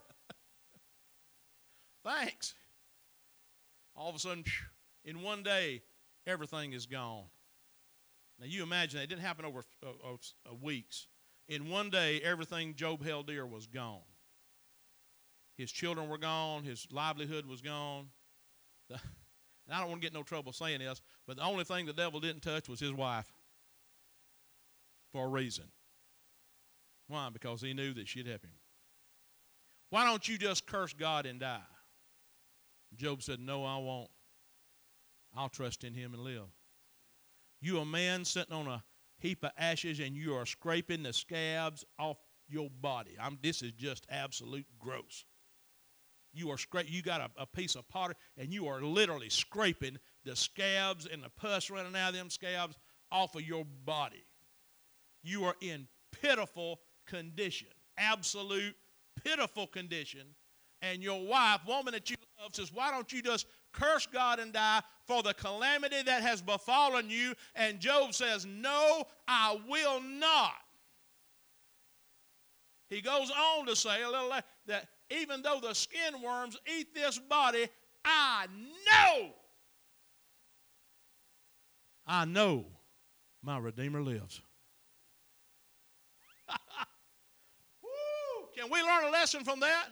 [2.02, 2.54] thanks.
[3.94, 4.42] All of a sudden,
[5.04, 5.82] in one day,
[6.26, 7.24] everything is gone.
[8.40, 11.08] Now, you imagine it didn't happen over uh, uh, weeks.
[11.46, 14.00] In one day, everything Job held dear was gone.
[15.58, 18.06] His children were gone, his livelihood was gone.
[19.66, 21.92] And I don't want to get no trouble saying this, but the only thing the
[21.92, 23.32] devil didn't touch was his wife
[25.12, 25.64] for a reason.
[27.08, 27.28] Why?
[27.32, 28.52] Because he knew that she'd help him.
[29.90, 31.60] Why don't you just curse God and die?
[32.96, 34.10] Job said, No, I won't.
[35.36, 36.48] I'll trust in him and live.
[37.60, 38.82] You a man sitting on a
[39.18, 43.16] heap of ashes and you are scraping the scabs off your body.
[43.20, 45.24] I'm, this is just absolute gross.
[46.36, 49.98] You are scra- you got a, a piece of pottery and you are literally scraping
[50.24, 52.76] the scabs and the pus running out of them scabs
[53.10, 54.24] off of your body.
[55.22, 58.74] You are in pitiful condition, absolute
[59.22, 60.26] pitiful condition.
[60.82, 64.52] And your wife, woman that you love, says, Why don't you just curse God and
[64.52, 67.34] die for the calamity that has befallen you.
[67.54, 70.52] And Job says, No, I will not.
[72.88, 74.32] He goes on to say a little
[74.66, 77.68] that even though the skin worms eat this body,
[78.04, 78.46] I
[78.86, 79.30] know.
[82.06, 82.66] I know
[83.42, 84.40] my Redeemer lives.
[87.82, 88.48] Woo!
[88.56, 89.86] Can we learn a lesson from that?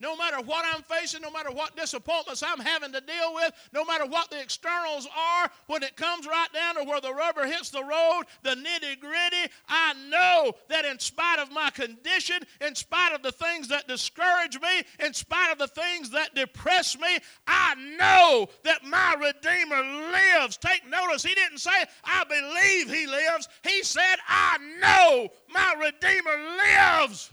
[0.00, 3.84] No matter what I'm facing, no matter what disappointments I'm having to deal with, no
[3.84, 7.70] matter what the externals are, when it comes right down to where the rubber hits
[7.70, 13.14] the road, the nitty gritty, I know that in spite of my condition, in spite
[13.14, 17.74] of the things that discourage me, in spite of the things that depress me, I
[17.98, 19.82] know that my Redeemer
[20.12, 20.56] lives.
[20.58, 23.48] Take notice, he didn't say, I believe he lives.
[23.62, 27.30] He said, I know my Redeemer lives.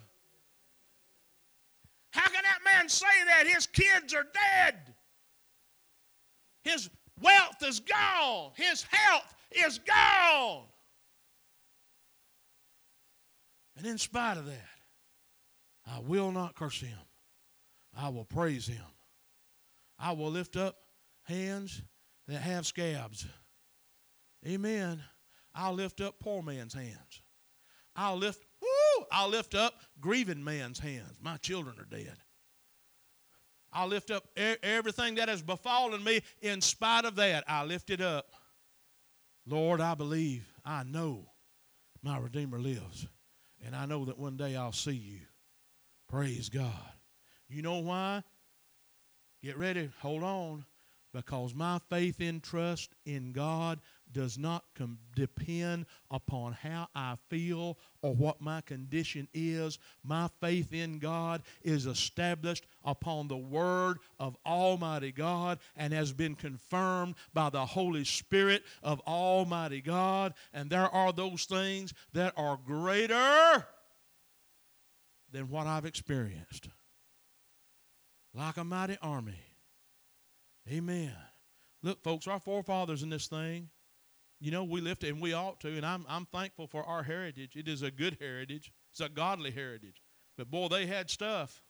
[2.13, 3.47] How can that man say that?
[3.47, 4.76] His kids are dead.
[6.63, 8.52] His wealth is gone.
[8.56, 10.63] His health is gone.
[13.76, 14.69] And in spite of that,
[15.88, 16.97] I will not curse him.
[17.97, 18.86] I will praise him.
[19.97, 20.76] I will lift up
[21.23, 21.82] hands
[22.28, 23.26] that have scabs.
[24.45, 25.02] Amen.
[25.56, 27.21] I'll lift up poor man's hands.
[27.95, 28.45] I'll lift
[29.12, 31.18] I'll lift up grieving man's hands.
[31.22, 32.16] My children are dead.
[33.72, 36.22] I'll lift up everything that has befallen me.
[36.42, 38.28] In spite of that, I lift it up.
[39.48, 41.26] Lord, I believe, I know
[42.04, 43.08] my Redeemer lives.
[43.65, 45.19] And I know that one day I'll see you.
[46.10, 46.69] Praise God.
[47.50, 48.23] You know why?
[49.42, 49.90] Get ready.
[50.02, 50.65] Hold on.
[51.13, 53.80] Because my faith and trust in God
[54.14, 59.80] does not com- depend upon how I feel or what my condition is.
[60.04, 66.36] My faith in God is established upon the Word of Almighty God and has been
[66.36, 70.34] confirmed by the Holy Spirit of Almighty God.
[70.54, 73.66] And there are those things that are greater
[75.32, 76.70] than what I've experienced.
[78.34, 79.40] Like a mighty army.
[80.72, 81.14] Amen.
[81.82, 83.70] Look, folks, our forefathers in this thing
[84.44, 87.56] you know, we lift and we ought to, and I'm, I'm thankful for our heritage.
[87.56, 90.02] It is a good heritage, it's a godly heritage.
[90.37, 91.62] But boy, they had stuff.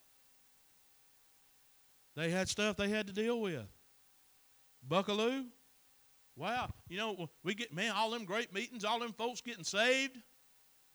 [2.15, 3.67] They had stuff they had to deal with.
[4.89, 5.45] Buckaloo,
[6.35, 6.67] wow.
[6.87, 10.17] You know, we get, man, all them great meetings, all them folks getting saved,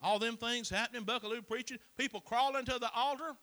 [0.03, 3.37] all them things happening, Buckaloo preaching, people crawling to the altar.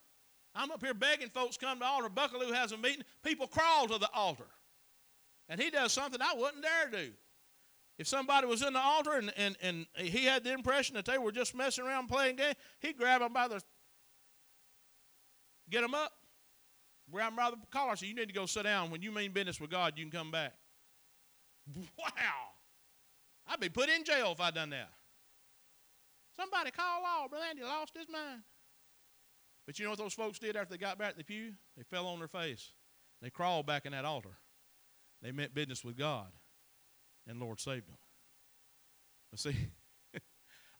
[0.53, 2.09] I'm up here begging folks come to altar.
[2.09, 3.03] Buckaloo has a meeting.
[3.23, 4.47] People crawl to the altar.
[5.47, 7.11] And he does something I wouldn't dare do.
[7.97, 11.17] If somebody was in the altar and, and, and he had the impression that they
[11.17, 13.61] were just messing around playing game, he'd grab them by the,
[15.69, 16.11] get them up,
[17.09, 18.91] grab them by the collar, say, you need to go sit down.
[18.91, 20.53] When you mean business with God, you can come back.
[21.97, 22.51] Wow.
[23.47, 24.89] I'd be put in jail if I'd done that.
[26.35, 27.27] Somebody call law.
[27.27, 28.41] Brother Andy lost his mind.
[29.65, 31.53] But you know what those folks did after they got back to the pew?
[31.77, 32.71] They fell on their face.
[33.21, 34.37] They crawled back in that altar.
[35.21, 36.27] They meant business with God,
[37.27, 37.97] and Lord saved them.
[39.31, 39.55] But see,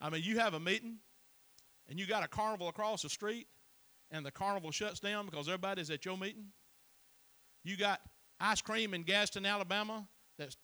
[0.02, 0.98] I mean, you have a meeting,
[1.90, 3.48] and you got a carnival across the street,
[4.12, 6.48] and the carnival shuts down because everybody's at your meeting.
[7.64, 8.02] You got
[8.40, 10.58] ice cream in Gadsden, Alabama, that's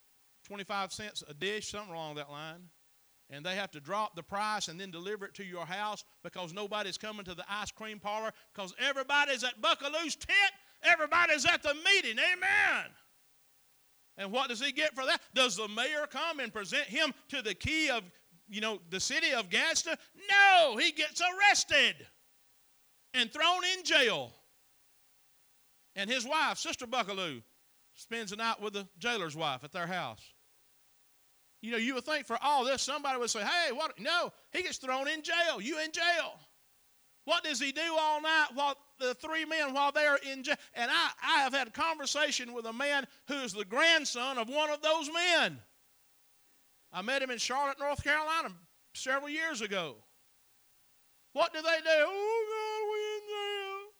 [0.45, 2.69] 25 cents a dish, something along that line
[3.31, 6.53] and they have to drop the price and then deliver it to your house because
[6.53, 10.53] nobody's coming to the ice cream parlor because everybody's at Buckaloo's tent,
[10.83, 12.17] everybody's at the meeting.
[12.19, 12.91] Amen.
[14.17, 15.21] And what does he get for that?
[15.33, 18.03] Does the mayor come and present him to the key of,
[18.49, 19.95] you know, the city of Gadsden?
[20.29, 21.95] No, he gets arrested
[23.13, 24.33] and thrown in jail.
[25.95, 27.41] And his wife, Sister Buckaloo,
[27.95, 30.33] spends the night with the jailer's wife at their house.
[31.61, 33.99] You know, you would think for all this, somebody would say, hey, what?
[33.99, 35.61] No, he gets thrown in jail.
[35.61, 36.39] You in jail.
[37.25, 40.55] What does he do all night while the three men while they're in jail?
[40.73, 44.49] And I, I have had a conversation with a man who is the grandson of
[44.49, 45.59] one of those men.
[46.91, 48.49] I met him in Charlotte, North Carolina
[48.93, 49.95] several years ago.
[51.33, 51.89] What do they do?
[51.89, 53.91] Oh, God, we in jail.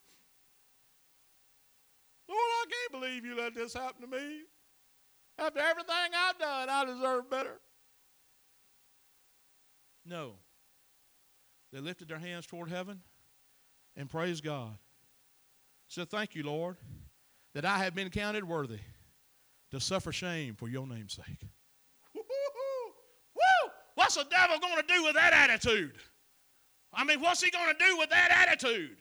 [2.30, 4.42] Lord, I can't believe you let this happen to me.
[5.38, 7.62] After everything I've done, I deserve better.
[10.06, 10.34] No.
[11.72, 13.02] They lifted their hands toward heaven
[13.96, 14.78] and praise God.
[15.88, 16.78] Said, Thank you, Lord,
[17.54, 18.80] that I have been counted worthy
[19.72, 21.48] to suffer shame for your name's sake.
[22.16, 22.22] Woo!
[23.96, 25.96] What's the devil going to do with that attitude?
[26.94, 28.98] I mean, what's he going to do with that attitude?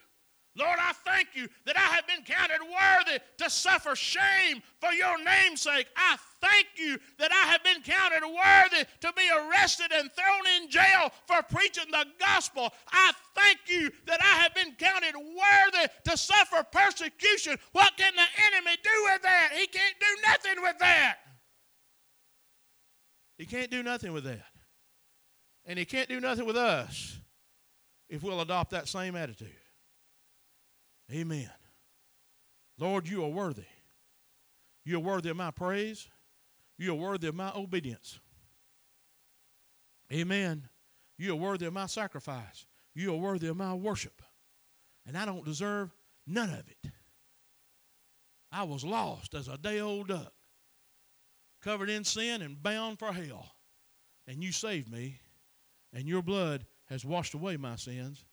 [0.56, 5.16] Lord, I thank you that I have been counted worthy to suffer shame for your
[5.22, 5.86] name's sake.
[5.96, 10.68] I thank you that I have been counted worthy to be arrested and thrown in
[10.68, 12.72] jail for preaching the gospel.
[12.90, 17.56] I thank you that I have been counted worthy to suffer persecution.
[17.70, 19.50] What can the enemy do with that?
[19.54, 21.16] He can't do nothing with that.
[23.38, 24.46] He can't do nothing with that.
[25.64, 27.20] And he can't do nothing with us
[28.08, 29.59] if we'll adopt that same attitude.
[31.12, 31.50] Amen.
[32.78, 33.66] Lord, you are worthy.
[34.84, 36.08] You're worthy of my praise.
[36.78, 38.20] You're worthy of my obedience.
[40.12, 40.68] Amen.
[41.18, 42.66] You are worthy of my sacrifice.
[42.94, 44.22] You are worthy of my worship.
[45.06, 45.90] And I don't deserve
[46.26, 46.90] none of it.
[48.52, 50.32] I was lost as a day old duck,
[51.62, 53.54] covered in sin and bound for hell.
[54.26, 55.20] And you saved me,
[55.92, 58.24] and your blood has washed away my sins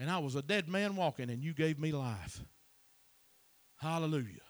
[0.00, 2.42] and I was a dead man walking, and you gave me life.
[3.76, 4.40] Hallelujah.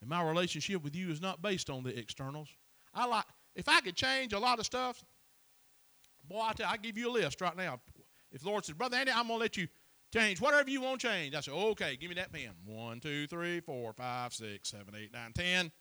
[0.00, 2.48] And my relationship with you is not based on the externals.
[2.94, 3.24] I like
[3.54, 5.04] if I could change a lot of stuff,
[6.26, 7.80] boy, I tell you, I give you a list right now.
[8.32, 9.68] If the Lord says, Brother Andy, I'm gonna let you
[10.12, 11.34] change whatever you want to change.
[11.34, 12.50] I say, okay, give me that pen.
[12.64, 15.72] 1, 2, 3, 4, 5, 6, 7, 8, 9, 10,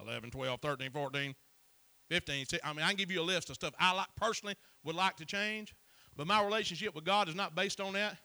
[0.00, 1.34] 11, 12, 13, 14,
[2.08, 2.46] 15.
[2.46, 2.60] 16.
[2.62, 4.54] I mean, I can give you a list of stuff I like personally
[4.84, 5.74] would like to change.
[6.22, 8.16] But my relationship with God is not based on that.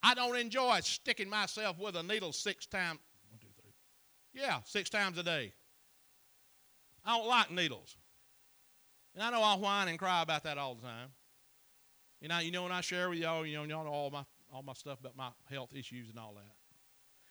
[0.00, 3.00] I don't enjoy sticking myself with a needle six times.
[3.28, 3.72] One, two, three.
[4.40, 5.52] Yeah, six times a day.
[7.04, 7.96] I don't like needles.
[9.16, 11.08] And I know I'll whine and cry about that all the time.
[12.20, 14.22] You know, you know when I share with y'all, you know, y'all know all my
[14.52, 16.54] all my stuff about my health issues and all that.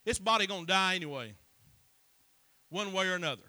[0.04, 1.36] This body gonna die anyway,
[2.68, 3.48] one way or another.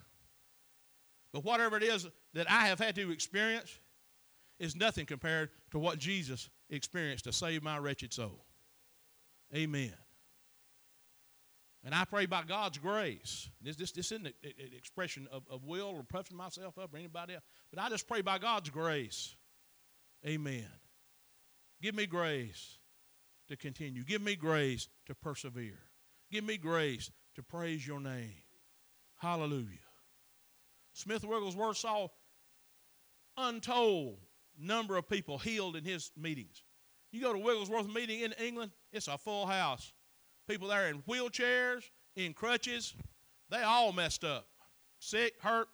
[1.32, 3.80] But whatever it is that I have had to experience,
[4.60, 8.44] is nothing compared to what Jesus experienced to save my wretched soul.
[9.56, 9.94] Amen.
[11.82, 13.48] And I pray by God's grace.
[13.62, 14.34] This, this, this isn't an
[14.76, 18.20] expression of, of will or puffing myself up or anybody else, but I just pray
[18.20, 19.34] by God's grace.
[20.26, 20.66] Amen.
[21.80, 22.78] Give me grace
[23.48, 24.04] to continue.
[24.04, 25.80] Give me grace to persevere.
[26.30, 28.42] Give me grace to praise your name.
[29.16, 29.78] Hallelujah.
[30.92, 32.08] Smith Wigglesworth saw
[33.38, 34.18] untold
[34.60, 36.62] number of people healed in his meetings.
[37.12, 39.92] You go to Wigglesworth meeting in England, it's a full house.
[40.48, 41.82] People there in wheelchairs,
[42.16, 42.94] in crutches,
[43.50, 44.46] they all messed up.
[44.98, 45.68] Sick, hurt.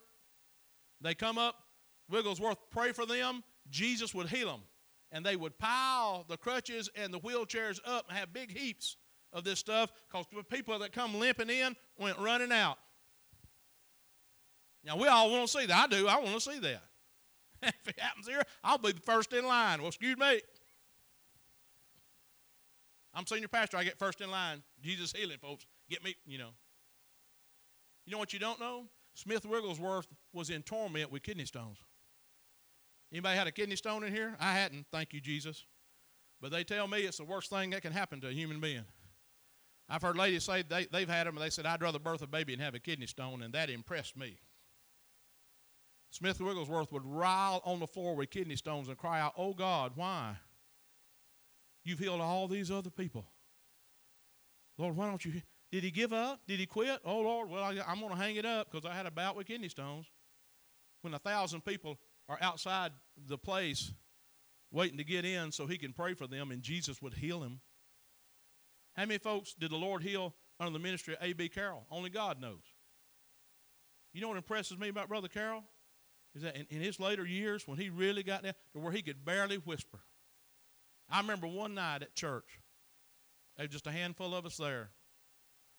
[1.01, 1.55] They come up,
[2.09, 4.61] Wigglesworth pray for them, Jesus would heal them.
[5.11, 8.97] And they would pile the crutches and the wheelchairs up and have big heaps
[9.31, 12.77] of this stuff because the people that come limping in went running out.
[14.83, 15.77] Now, we all want to see that.
[15.77, 16.07] I do.
[16.07, 16.81] I want to see that.
[17.63, 19.79] if it happens here, I'll be the first in line.
[19.79, 20.41] Well, excuse me.
[23.13, 23.77] I'm senior pastor.
[23.77, 24.61] I get first in line.
[24.81, 25.65] Jesus healing, folks.
[25.89, 26.49] Get me, you know.
[28.05, 28.85] You know what you don't know?
[29.15, 31.77] Smith Wigglesworth was in torment with kidney stones.
[33.11, 34.35] Anybody had a kidney stone in here?
[34.39, 35.65] I hadn't, thank you, Jesus.
[36.41, 38.85] But they tell me it's the worst thing that can happen to a human being.
[39.89, 42.27] I've heard ladies say they, they've had them, and they said, I'd rather birth a
[42.27, 44.37] baby and have a kidney stone, and that impressed me.
[46.09, 49.93] Smith Wigglesworth would writhe on the floor with kidney stones and cry out, Oh God,
[49.95, 50.37] why?
[51.83, 53.25] You've healed all these other people.
[54.77, 55.41] Lord, why don't you?
[55.71, 56.41] Did he give up?
[56.47, 56.99] Did he quit?
[57.03, 59.35] Oh Lord, well, I, am going to hang it up because I had a bout
[59.35, 60.05] with kidney stones.
[61.01, 61.99] When a thousand people
[62.29, 62.91] are outside
[63.27, 63.91] the place
[64.71, 67.59] waiting to get in so he can pray for them and Jesus would heal him.
[68.95, 71.49] How many folks did the Lord heal under the ministry of A.B.
[71.49, 71.85] Carroll?
[71.91, 72.63] Only God knows.
[74.13, 75.63] You know what impresses me about Brother Carroll?
[76.37, 79.01] Is that in, in his later years, when he really got there to where he
[79.01, 80.01] could barely whisper.
[81.09, 82.59] I remember one night at church,
[83.55, 84.91] there was just a handful of us there,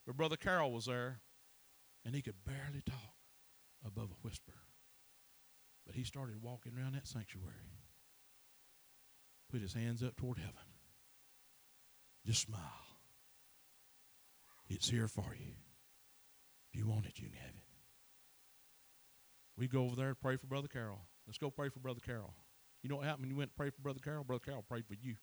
[0.05, 1.21] but Brother Carroll was there,
[2.05, 3.15] and he could barely talk
[3.87, 4.55] above a whisper.
[5.87, 7.55] But he started walking around that sanctuary,
[9.49, 10.55] put his hands up toward heaven.
[12.27, 12.61] Just smile.
[14.69, 15.55] It's here for you.
[16.73, 17.68] If you want it, you can have it.
[19.59, 21.01] We go over there and pray for Brother Carroll.
[21.27, 22.33] Let's go pray for Brother Carroll.
[22.83, 24.23] You know what happened when you went to pray for Brother Carroll?
[24.23, 25.17] Brother Carroll prayed for you.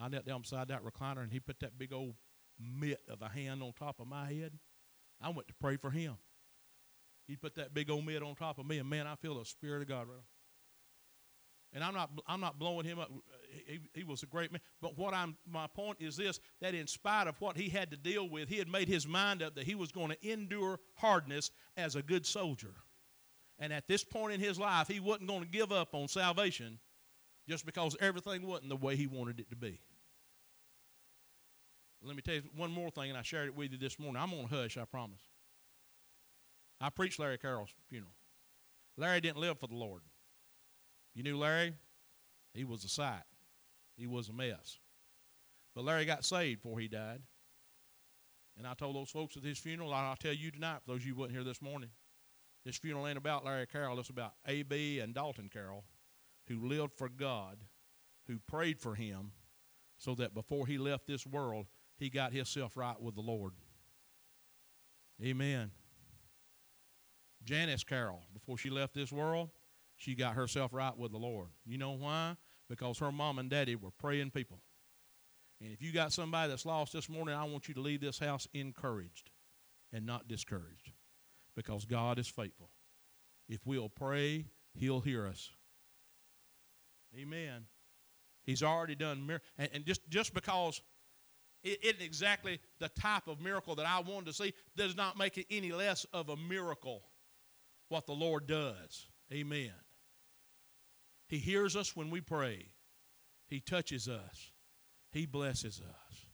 [0.00, 2.14] I knelt down beside that recliner and he put that big old
[2.58, 4.58] mitt of a hand on top of my head.
[5.20, 6.16] I went to pray for him.
[7.28, 9.44] He put that big old mitt on top of me, and man, I feel the
[9.44, 10.18] Spirit of God right
[11.72, 13.10] and I'm not I'm not blowing him up.
[13.66, 14.60] He, he was a great man.
[14.80, 17.96] But what I'm my point is this: that in spite of what he had to
[17.96, 21.50] deal with, he had made his mind up that he was going to endure hardness
[21.76, 22.74] as a good soldier.
[23.58, 26.78] And at this point in his life, he wasn't going to give up on salvation
[27.48, 29.80] just because everything wasn't the way he wanted it to be.
[32.04, 34.20] Let me tell you one more thing, and I shared it with you this morning.
[34.20, 35.20] I'm going to hush, I promise.
[36.80, 38.12] I preached Larry Carroll's funeral.
[38.96, 40.02] Larry didn't live for the Lord.
[41.14, 41.74] You knew Larry?
[42.54, 43.22] He was a sight.
[43.96, 44.78] He was a mess.
[45.74, 47.22] But Larry got saved before he died.
[48.58, 51.06] And I told those folks at his funeral, I'll tell you tonight, for those of
[51.06, 51.88] you who wasn't here this morning,
[52.64, 53.98] this funeral ain't about Larry Carroll.
[53.98, 55.00] It's about A.B.
[55.00, 55.84] and Dalton Carroll,
[56.48, 57.56] who lived for God,
[58.28, 59.32] who prayed for him,
[59.96, 63.52] so that before he left this world, he got himself right with the Lord.
[65.22, 65.70] Amen.
[67.44, 69.50] Janice Carroll, before she left this world,
[70.02, 71.50] she got herself right with the Lord.
[71.64, 72.36] You know why?
[72.68, 74.58] Because her mom and daddy were praying people.
[75.60, 78.18] And if you got somebody that's lost this morning, I want you to leave this
[78.18, 79.30] house encouraged
[79.92, 80.90] and not discouraged
[81.54, 82.70] because God is faithful.
[83.48, 85.50] If we'll pray, He'll hear us.
[87.16, 87.66] Amen.
[88.42, 90.82] He's already done mir- and, and just just because
[91.62, 95.38] it isn't exactly the type of miracle that I wanted to see does not make
[95.38, 97.04] it any less of a miracle
[97.88, 99.06] what the Lord does.
[99.32, 99.70] Amen.
[101.32, 102.66] He hears us when we pray.
[103.48, 104.52] He touches us.
[105.12, 106.26] He blesses us.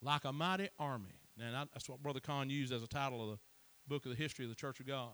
[0.00, 1.18] Like a mighty army.
[1.36, 3.38] Now, that's what Brother Conn used as a title of the
[3.88, 5.10] book of the history of the Church of God.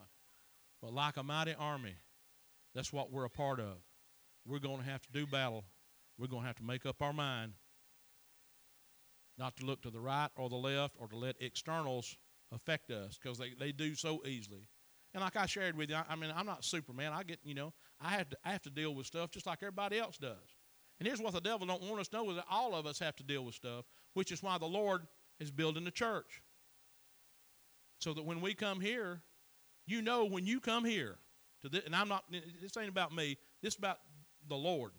[0.83, 1.95] But like a mighty army,
[2.75, 3.79] that's what we're a part of.
[4.47, 5.65] We're going to have to do battle.
[6.19, 7.55] We're going to have to make up our mind
[9.39, 12.19] not to look to the right or the left or to let externals
[12.53, 14.69] affect us because they, they do so easily.
[15.15, 17.15] And like I shared with you, I, I, mean, I'm not Superman.
[17.15, 19.59] I get, you know, I have to, I have to deal with stuff just like
[19.63, 20.37] everybody else does.
[20.99, 22.99] And here's what the devil don't want us to know is that all of us
[22.99, 23.85] have to deal with stuff,
[24.15, 25.03] which is why the Lord
[25.39, 26.43] is building the church.
[28.01, 29.23] So that when we come here,
[29.87, 31.17] you know when you come here
[31.63, 33.99] to this, and I'm not, this ain't about me, this is about
[34.49, 34.93] the Lord.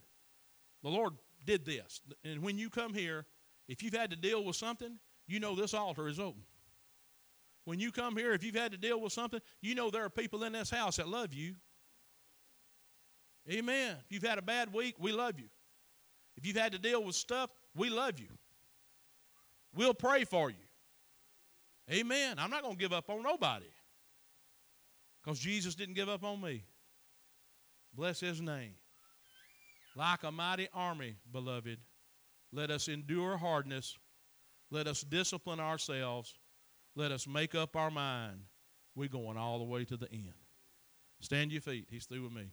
[0.84, 1.14] The Lord
[1.46, 2.02] did this.
[2.24, 3.26] And when you come here,
[3.68, 4.98] if you've had to deal with something,
[5.28, 6.44] you know this altar is open.
[7.66, 10.10] When you come here, if you've had to deal with something, you know there are
[10.10, 11.56] people in this house that love you.
[13.50, 13.96] Amen.
[14.06, 15.50] If you've had a bad week, we love you.
[16.38, 18.28] If you've had to deal with stuff, we love you.
[19.76, 20.56] We'll pray for you.
[21.92, 22.38] Amen.
[22.38, 23.66] I'm not going to give up on nobody
[25.24, 26.64] because Jesus didn't give up on me.
[27.94, 28.74] Bless his name.
[29.96, 31.80] Like a mighty army, beloved,
[32.54, 33.98] let us endure hardness.
[34.72, 36.36] Let us discipline ourselves.
[36.96, 38.42] Let us make up our mind.
[38.96, 40.34] We're going all the way to the end.
[41.22, 41.88] Stand your feet.
[41.90, 42.52] He's through with me.